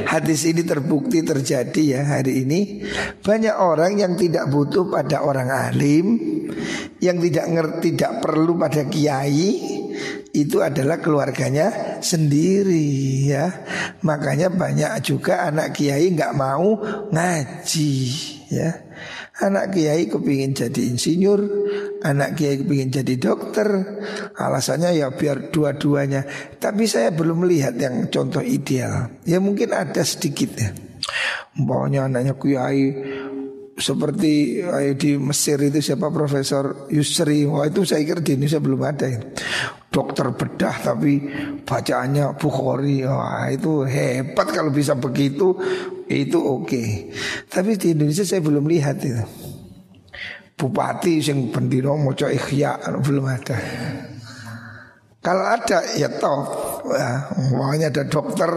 Hadis 0.08 0.48
ini 0.48 0.64
terbukti 0.64 1.20
terjadi 1.20 1.82
ya 1.84 2.00
hari 2.00 2.48
ini. 2.48 2.80
Banyak 3.20 3.56
orang 3.60 4.00
yang 4.00 4.16
tidak 4.16 4.48
butuh 4.48 4.88
pada 4.88 5.20
orang 5.20 5.52
alim, 5.52 6.16
yang 6.96 7.20
tidak 7.20 7.44
ngerti, 7.52 7.92
tidak 7.92 8.24
perlu 8.24 8.56
pada 8.56 8.88
kiai. 8.88 9.76
Itu 10.32 10.64
adalah 10.64 11.04
keluarganya 11.04 12.00
sendiri 12.00 13.28
ya. 13.28 13.52
Makanya 14.00 14.48
banyak 14.48 15.04
juga 15.04 15.44
anak 15.44 15.76
kiai 15.76 16.08
nggak 16.08 16.32
mau 16.32 16.80
ngaji 17.12 17.96
ya. 18.48 18.88
Anak 19.44 19.76
kiai 19.76 20.08
kepingin 20.08 20.56
jadi 20.56 20.88
insinyur 20.88 21.40
Anak 21.98 22.38
kiai 22.38 22.62
kepingin 22.62 22.94
jadi 22.94 23.14
dokter. 23.18 23.66
Alasannya 24.38 24.94
ya 24.94 25.10
biar 25.10 25.50
dua-duanya. 25.50 26.22
Tapi 26.62 26.86
saya 26.86 27.10
belum 27.10 27.42
melihat 27.42 27.74
yang 27.74 28.06
contoh 28.06 28.42
ideal. 28.42 29.10
Ya 29.26 29.42
mungkin 29.42 29.74
ada 29.74 30.02
sedikit 30.06 30.54
ya. 30.54 30.70
Umpamanya 31.58 32.06
anaknya 32.06 32.38
kiai 32.38 32.84
seperti 33.78 34.62
di 34.98 35.14
Mesir 35.18 35.58
itu 35.62 35.78
siapa 35.82 36.10
Profesor 36.10 36.86
Yusri. 36.90 37.46
Wah 37.46 37.66
itu 37.66 37.82
saya 37.82 38.06
kira 38.06 38.22
di 38.22 38.38
Indonesia 38.38 38.62
belum 38.62 38.80
ada 38.86 39.06
ya. 39.10 39.20
Dokter 39.88 40.30
bedah 40.30 40.76
tapi 40.78 41.18
bacaannya 41.66 42.38
Bukhari. 42.38 43.02
Wah 43.02 43.50
itu 43.50 43.82
hebat 43.82 44.54
kalau 44.54 44.70
bisa 44.70 44.94
begitu. 44.94 45.58
Itu 46.06 46.38
oke. 46.38 46.66
Okay. 46.66 46.88
Tapi 47.50 47.74
di 47.74 47.94
Indonesia 47.94 48.22
saya 48.22 48.38
belum 48.38 48.70
lihat 48.70 49.02
itu 49.02 49.47
Bupati 50.58 51.22
yang 51.22 51.54
pendino 51.54 51.94
moco 51.94 52.26
ikhya 52.26 52.82
belum 52.98 53.30
ada. 53.30 53.56
Kalau 55.18 55.44
ada 55.44 55.82
ya 55.98 56.08
top 56.14 56.46
ya, 56.94 57.26
ada 57.90 58.02
dokter 58.06 58.50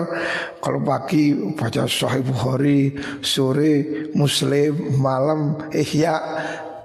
Kalau 0.61 0.79
pagi 0.85 1.33
baca 1.57 1.89
Sahih 1.89 2.21
Bukhari 2.21 2.95
Sore 3.19 4.07
Muslim 4.13 5.01
Malam 5.01 5.57
Ihya 5.73 6.15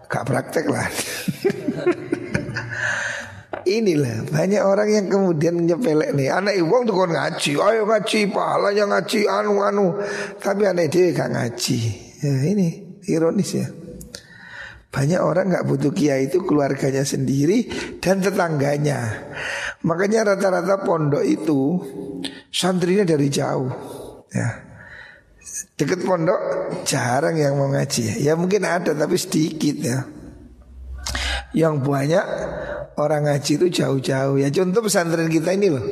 Gak 0.08 0.24
praktek 0.26 0.66
lah. 0.72 0.88
Inilah 3.78 4.26
banyak 4.32 4.62
orang 4.64 4.88
yang 4.90 5.06
kemudian 5.12 5.60
nyepelek 5.68 6.18
nih 6.18 6.34
Anak 6.34 6.56
ibu 6.56 6.82
tuh 6.82 7.06
kan 7.06 7.10
ngaji 7.12 7.52
Ayo 7.60 7.82
ngaji 7.84 8.20
pahalanya 8.32 8.84
ngaji 8.90 9.20
anu-anu 9.28 10.02
Tapi 10.40 10.62
anak 10.66 10.88
dia 10.88 11.14
gak 11.14 11.30
ngaji. 11.30 11.78
Ya 12.26 12.32
ini 12.48 12.68
ironis 13.06 13.54
ya 13.54 13.85
banyak 14.96 15.20
orang 15.20 15.52
nggak 15.52 15.68
butuh 15.68 15.92
kiai 15.92 16.32
itu 16.32 16.40
keluarganya 16.40 17.04
sendiri 17.04 17.68
dan 18.00 18.24
tetangganya. 18.24 19.28
Makanya 19.84 20.32
rata-rata 20.32 20.80
pondok 20.88 21.20
itu 21.20 21.76
santrinya 22.48 23.04
dari 23.04 23.28
jauh. 23.28 23.68
Ya. 24.32 24.64
Deket 25.76 26.00
pondok 26.00 26.40
jarang 26.88 27.36
yang 27.36 27.60
mau 27.60 27.68
ngaji. 27.68 28.24
Ya 28.24 28.40
mungkin 28.40 28.64
ada 28.64 28.96
tapi 28.96 29.20
sedikit 29.20 29.76
ya. 29.84 30.08
Yang 31.52 31.84
banyak 31.84 32.24
orang 32.96 33.28
ngaji 33.28 33.52
itu 33.60 33.66
jauh-jauh 33.68 34.40
ya. 34.40 34.48
Contoh 34.48 34.80
pesantren 34.80 35.28
kita 35.28 35.52
ini 35.52 35.76
loh. 35.76 35.84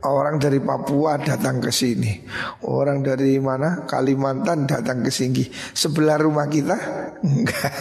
Orang 0.00 0.40
dari 0.40 0.56
Papua 0.64 1.20
datang 1.20 1.60
ke 1.60 1.68
sini. 1.68 2.24
Orang 2.64 3.04
dari 3.04 3.36
mana? 3.36 3.84
Kalimantan 3.84 4.64
datang 4.64 5.04
ke 5.04 5.12
sini. 5.12 5.44
Sebelah 5.52 6.16
rumah 6.16 6.48
kita? 6.48 6.76
Enggak. 7.28 7.72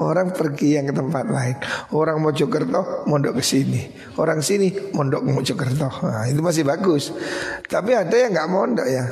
Orang 0.00 0.34
pergi 0.34 0.80
yang 0.80 0.90
ke 0.90 0.94
tempat 0.96 1.30
lain. 1.30 1.56
Orang 1.94 2.24
Mojokerto 2.24 3.06
mondok 3.06 3.38
ke 3.38 3.44
sini. 3.44 3.86
Orang 4.18 4.42
sini 4.42 4.72
mondok 4.90 5.28
ke 5.28 5.30
Mojokerto. 5.30 5.88
Nah, 6.02 6.26
itu 6.26 6.42
masih 6.42 6.66
bagus. 6.66 7.14
Tapi 7.70 7.94
ada 7.94 8.16
yang 8.16 8.34
nggak 8.34 8.50
mondok 8.50 8.88
ya. 8.88 9.04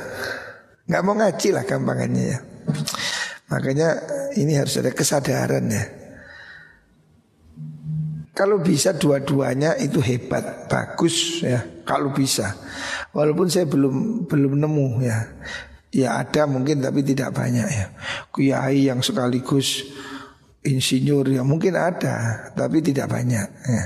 Nggak 0.89 1.03
mau 1.05 1.15
ngaji 1.15 1.49
lah 1.55 1.63
gampangannya 1.63 2.23
ya. 2.27 2.39
Makanya 3.53 3.89
ini 4.35 4.57
harus 4.57 4.81
ada 4.81 4.91
kesadaran 4.91 5.65
ya. 5.69 5.98
Kalau 8.39 8.63
bisa 8.63 8.95
dua-duanya 8.95 9.75
itu 9.75 9.99
hebat, 9.99 10.71
bagus 10.71 11.43
ya. 11.43 11.59
Kalau 11.83 12.15
bisa, 12.15 12.55
walaupun 13.11 13.51
saya 13.51 13.67
belum 13.67 14.23
belum 14.31 14.63
nemu 14.63 14.87
ya. 15.03 15.17
Ya 15.91 16.15
ada 16.23 16.47
mungkin 16.47 16.79
tapi 16.79 17.03
tidak 17.03 17.35
banyak 17.35 17.67
ya. 17.67 17.91
Kiai 18.31 18.87
yang 18.87 19.03
sekaligus 19.03 19.83
insinyur 20.63 21.27
ya 21.27 21.43
mungkin 21.43 21.75
ada, 21.75 22.47
tapi 22.55 22.79
tidak 22.79 23.11
banyak 23.11 23.47
ya. 23.51 23.83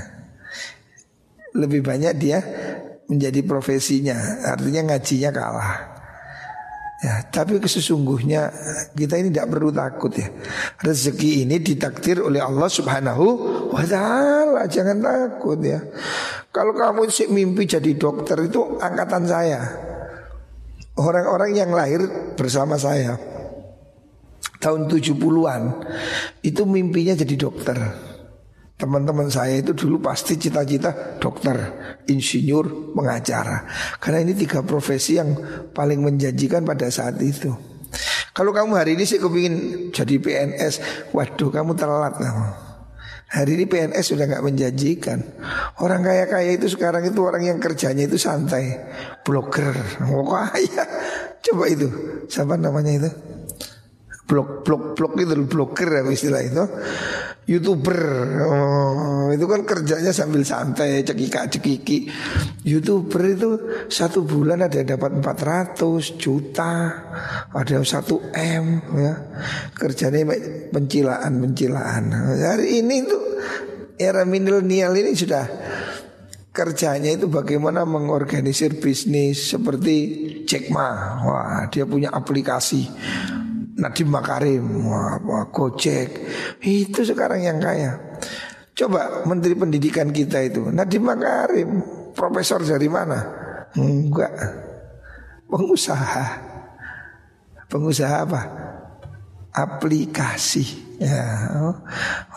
Lebih 1.58 1.82
banyak 1.82 2.14
dia 2.14 2.38
menjadi 3.10 3.42
profesinya, 3.42 4.46
artinya 4.54 4.94
ngajinya 4.94 5.34
kalah. 5.34 5.93
Ya, 7.04 7.20
tapi 7.28 7.60
sesungguhnya 7.60 8.48
kita 8.96 9.20
ini 9.20 9.28
tidak 9.28 9.52
perlu 9.52 9.68
takut 9.68 10.08
ya. 10.16 10.24
Rezeki 10.80 11.44
ini 11.44 11.60
ditakdir 11.60 12.24
oleh 12.24 12.40
Allah 12.40 12.64
Subhanahu 12.64 13.26
wa 13.76 13.84
taala. 13.84 14.64
Jangan 14.64 15.04
takut 15.04 15.60
ya. 15.60 15.84
Kalau 16.48 16.72
kamu 16.72 17.12
sih 17.12 17.28
mimpi 17.28 17.68
jadi 17.68 17.92
dokter 18.00 18.40
itu 18.48 18.80
angkatan 18.80 19.28
saya. 19.28 19.60
Orang-orang 20.96 21.52
yang 21.52 21.76
lahir 21.76 22.00
bersama 22.40 22.80
saya 22.80 23.20
tahun 24.64 24.88
70-an 24.88 25.62
itu 26.40 26.64
mimpinya 26.64 27.12
jadi 27.12 27.36
dokter. 27.36 27.76
Teman-teman 28.84 29.32
saya 29.32 29.64
itu 29.64 29.72
dulu 29.72 29.96
pasti 30.04 30.36
cita-cita 30.36 31.16
dokter, 31.16 31.56
insinyur, 32.04 32.92
pengacara. 32.92 33.64
Karena 33.96 34.20
ini 34.28 34.36
tiga 34.36 34.60
profesi 34.60 35.16
yang 35.16 35.32
paling 35.72 36.04
menjanjikan 36.04 36.68
pada 36.68 36.92
saat 36.92 37.16
itu. 37.24 37.48
Kalau 38.36 38.52
kamu 38.52 38.76
hari 38.76 38.92
ini 39.00 39.08
sih 39.08 39.16
kepingin 39.16 39.88
jadi 39.88 40.20
PNS, 40.20 40.74
waduh 41.16 41.48
kamu 41.48 41.72
telat 41.72 42.12
kamu. 42.20 42.44
Hari 43.32 43.56
ini 43.56 43.64
PNS 43.64 44.04
sudah 44.04 44.28
nggak 44.28 44.44
menjanjikan. 44.52 45.18
Orang 45.80 46.04
kaya-kaya 46.04 46.52
itu 46.52 46.68
sekarang 46.68 47.08
itu 47.08 47.24
orang 47.24 47.40
yang 47.40 47.56
kerjanya 47.64 48.04
itu 48.04 48.20
santai, 48.20 48.84
blogger, 49.24 49.72
mau 50.04 50.28
kaya. 50.28 50.84
Coba 51.40 51.72
itu, 51.72 51.88
siapa 52.28 52.60
namanya 52.60 52.92
itu? 53.00 53.10
Blog 54.24 54.64
blog 54.64 54.96
blog 54.96 55.12
itu 55.20 55.36
blogger 55.44 56.00
ya 56.00 56.02
istilah 56.08 56.42
itu. 56.42 56.64
Youtuber. 57.44 58.00
Oh, 58.48 59.28
itu 59.28 59.44
kan 59.44 59.68
kerjanya 59.68 60.16
sambil 60.16 60.48
santai 60.48 61.04
cekika 61.04 61.44
cekiki 61.52 62.08
youtuber 62.64 63.20
itu 63.28 63.50
satu 63.92 64.24
bulan 64.24 64.64
ada 64.64 64.80
yang 64.80 64.96
dapat 64.96 65.20
400 65.20 66.16
juta 66.16 66.72
ada 67.52 67.76
satu 67.84 68.32
m 68.32 68.80
ya. 68.96 69.14
Kerjanya 69.76 70.24
pencilaan 70.72 71.32
pencilaan 71.44 72.04
hari 72.32 72.80
ini 72.80 73.04
itu 73.04 73.18
era 74.00 74.24
milenial 74.24 74.96
ini 74.96 75.12
sudah 75.12 75.44
kerjanya 76.48 77.12
itu 77.12 77.28
bagaimana 77.28 77.84
mengorganisir 77.84 78.80
bisnis 78.80 79.52
seperti 79.52 79.96
Jack 80.48 80.72
Ma. 80.72 81.20
Wah 81.20 81.68
dia 81.68 81.84
punya 81.84 82.08
aplikasi 82.08 82.88
Nadiem 83.74 84.06
Makarim, 84.06 84.86
wah, 84.86 85.50
Gojek, 85.50 86.10
itu 86.62 87.00
sekarang 87.02 87.42
yang 87.42 87.58
kaya. 87.58 88.18
Coba 88.74 89.22
Menteri 89.26 89.54
Pendidikan 89.54 90.14
kita 90.14 90.42
itu 90.42 90.70
Nadiem 90.70 91.02
Makarim, 91.02 91.70
profesor 92.14 92.62
dari 92.62 92.86
mana? 92.86 93.18
Enggak, 93.74 94.30
pengusaha. 95.50 96.26
Pengusaha 97.66 98.16
apa? 98.22 98.42
Aplikasi. 99.50 100.86
Ya, 101.02 101.26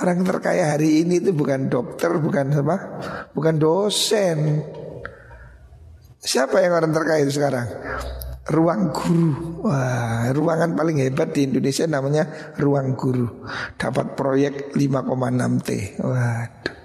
orang 0.01 0.25
terkaya 0.25 0.73
hari 0.73 1.05
ini 1.05 1.21
itu 1.21 1.29
bukan 1.29 1.69
dokter, 1.69 2.09
bukan 2.17 2.57
apa? 2.57 2.77
Bukan 3.37 3.61
dosen. 3.61 4.65
Siapa 6.17 6.65
yang 6.65 6.73
orang 6.73 6.89
terkaya 6.89 7.21
itu 7.21 7.37
sekarang? 7.37 7.69
Ruang 8.47 8.95
guru. 8.95 9.31
Wah, 9.67 10.31
ruangan 10.31 10.75
paling 10.75 11.03
hebat 11.03 11.35
di 11.35 11.47
Indonesia 11.47 11.83
namanya 11.83 12.55
ruang 12.55 12.95
guru. 12.95 13.27
Dapat 13.75 14.15
proyek 14.15 14.53
5,6 14.75 15.67
T. 15.67 15.69
Waduh. 15.99 16.75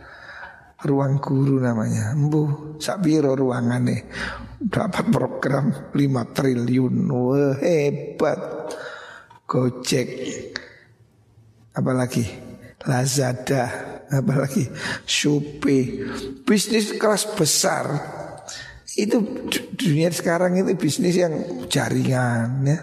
ruang 0.82 1.22
guru 1.22 1.62
namanya. 1.62 2.10
Embu, 2.10 2.74
sakbiro 2.82 3.38
ruangannya. 3.38 4.02
Dapat 4.58 5.14
program 5.14 5.94
5 5.94 6.34
triliun. 6.34 6.94
Wah, 7.06 7.54
hebat. 7.62 8.40
Gojek. 9.46 10.08
Apalagi 11.72 12.24
Lazada, 12.82 13.64
apalagi 14.10 14.66
Shopee. 15.06 16.08
Bisnis 16.42 16.98
kelas 16.98 17.30
besar. 17.38 17.86
Itu 18.92 19.48
dunia 19.72 20.12
sekarang 20.12 20.60
itu 20.60 20.76
bisnis 20.76 21.16
yang 21.16 21.64
jaringan 21.72 22.60
ya. 22.68 22.78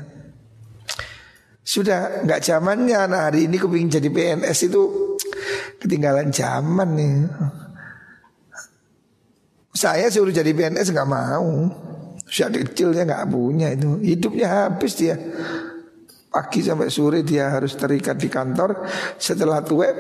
Sudah 1.62 2.26
nggak 2.26 2.42
zamannya 2.42 2.98
nah 3.06 3.30
hari 3.30 3.46
ini 3.46 3.62
kepingin 3.62 4.02
jadi 4.02 4.10
PNS 4.10 4.74
itu 4.74 4.82
ketinggalan 5.78 6.34
zaman 6.34 6.90
nih. 6.98 7.16
Saya 9.70 10.10
suruh 10.10 10.34
jadi 10.34 10.50
PNS 10.50 10.90
nggak 10.90 11.10
mau. 11.10 11.70
Sejak 12.26 12.74
kecil 12.74 12.90
dia 12.90 13.06
nggak 13.06 13.30
punya 13.30 13.70
itu. 13.70 14.02
Hidupnya 14.02 14.48
habis 14.50 14.98
dia. 14.98 15.14
Pagi 16.30 16.62
sampai 16.66 16.90
sore 16.90 17.22
dia 17.22 17.54
harus 17.54 17.78
terikat 17.78 18.18
di 18.18 18.34
kantor. 18.34 18.86
Setelah 19.22 19.62
tua 19.62 19.94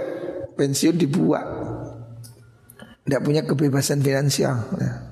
pensiun 0.57 0.97
dibuat. 0.97 1.45
Tidak 3.05 3.21
punya 3.21 3.45
kebebasan 3.45 4.01
finansial. 4.01 4.57
Ya. 4.77 5.08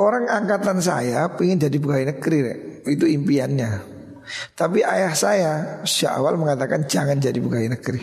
Orang 0.00 0.32
angkatan 0.32 0.80
saya 0.80 1.28
ingin 1.28 1.68
jadi 1.68 1.76
pegawai 1.76 2.16
negeri, 2.16 2.38
itu 2.88 3.04
impiannya. 3.04 3.70
Tapi 4.56 4.80
ayah 4.80 5.12
saya 5.12 5.52
sejak 5.84 6.16
awal 6.16 6.40
mengatakan 6.40 6.88
jangan 6.88 7.20
jadi 7.20 7.36
pegawai 7.36 7.76
negeri. 7.76 8.00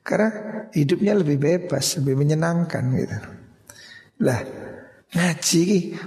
Karena 0.00 0.28
hidupnya 0.72 1.12
lebih 1.20 1.36
bebas, 1.36 2.00
lebih 2.00 2.16
menyenangkan 2.16 2.84
gitu. 2.96 3.18
Lah, 4.24 4.40
ngaji 5.12 5.64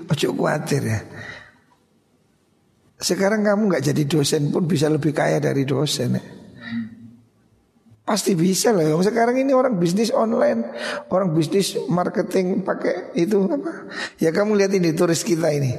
ojo 0.10 0.28
khawatir 0.34 0.82
ya. 0.86 1.00
Sekarang 2.98 3.46
kamu 3.46 3.62
nggak 3.70 3.86
jadi 3.94 4.04
dosen 4.10 4.50
pun 4.50 4.66
bisa 4.66 4.90
lebih 4.90 5.14
kaya 5.14 5.38
dari 5.38 5.70
dosen 5.70 6.18
ya. 6.18 6.24
Pasti 8.08 8.40
bisa 8.40 8.72
lah. 8.72 8.88
Sekarang 9.04 9.36
ini 9.36 9.52
orang 9.52 9.76
bisnis 9.76 10.16
online, 10.16 10.64
orang 11.12 11.36
bisnis 11.36 11.76
marketing 11.92 12.64
pakai 12.64 13.12
itu 13.20 13.44
apa? 13.52 13.92
Ya 14.16 14.32
kamu 14.32 14.56
lihat 14.56 14.72
ini 14.72 14.96
turis 14.96 15.28
kita 15.28 15.52
ini. 15.52 15.76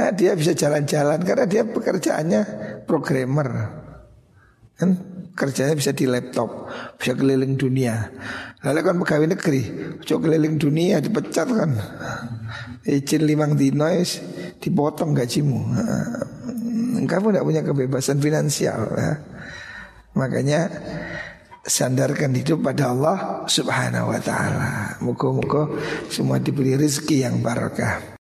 Nah, 0.00 0.08
dia 0.16 0.32
bisa 0.32 0.56
jalan-jalan 0.56 1.20
karena 1.20 1.44
dia 1.44 1.68
pekerjaannya 1.68 2.40
programmer. 2.88 3.48
Kan 4.72 4.96
kerjanya 5.36 5.76
bisa 5.76 5.92
di 5.92 6.08
laptop, 6.08 6.72
bisa 6.96 7.12
keliling 7.12 7.60
dunia. 7.60 8.08
Lalu 8.64 8.80
kan 8.80 8.96
pegawai 8.96 9.28
negeri, 9.36 9.62
coba 10.00 10.32
keliling 10.32 10.56
dunia 10.56 11.04
dipecat 11.04 11.44
kan. 11.44 11.76
Izin 12.88 13.28
limang 13.28 13.52
dinois 13.52 14.24
dipotong 14.64 15.12
gajimu. 15.12 15.60
Kamu 17.04 17.36
tidak 17.36 17.44
punya 17.44 17.60
kebebasan 17.60 18.16
finansial 18.16 18.80
ya. 18.96 19.12
Makanya 20.16 20.72
sandarkan 21.66 22.30
hidup 22.38 22.62
pada 22.62 22.94
Allah 22.94 23.42
Subhanahu 23.50 24.14
wa 24.14 24.20
taala. 24.22 24.94
Muka-muka 25.02 25.66
semua 26.06 26.38
diberi 26.38 26.78
rezeki 26.78 27.26
yang 27.26 27.42
barakah. 27.42 28.14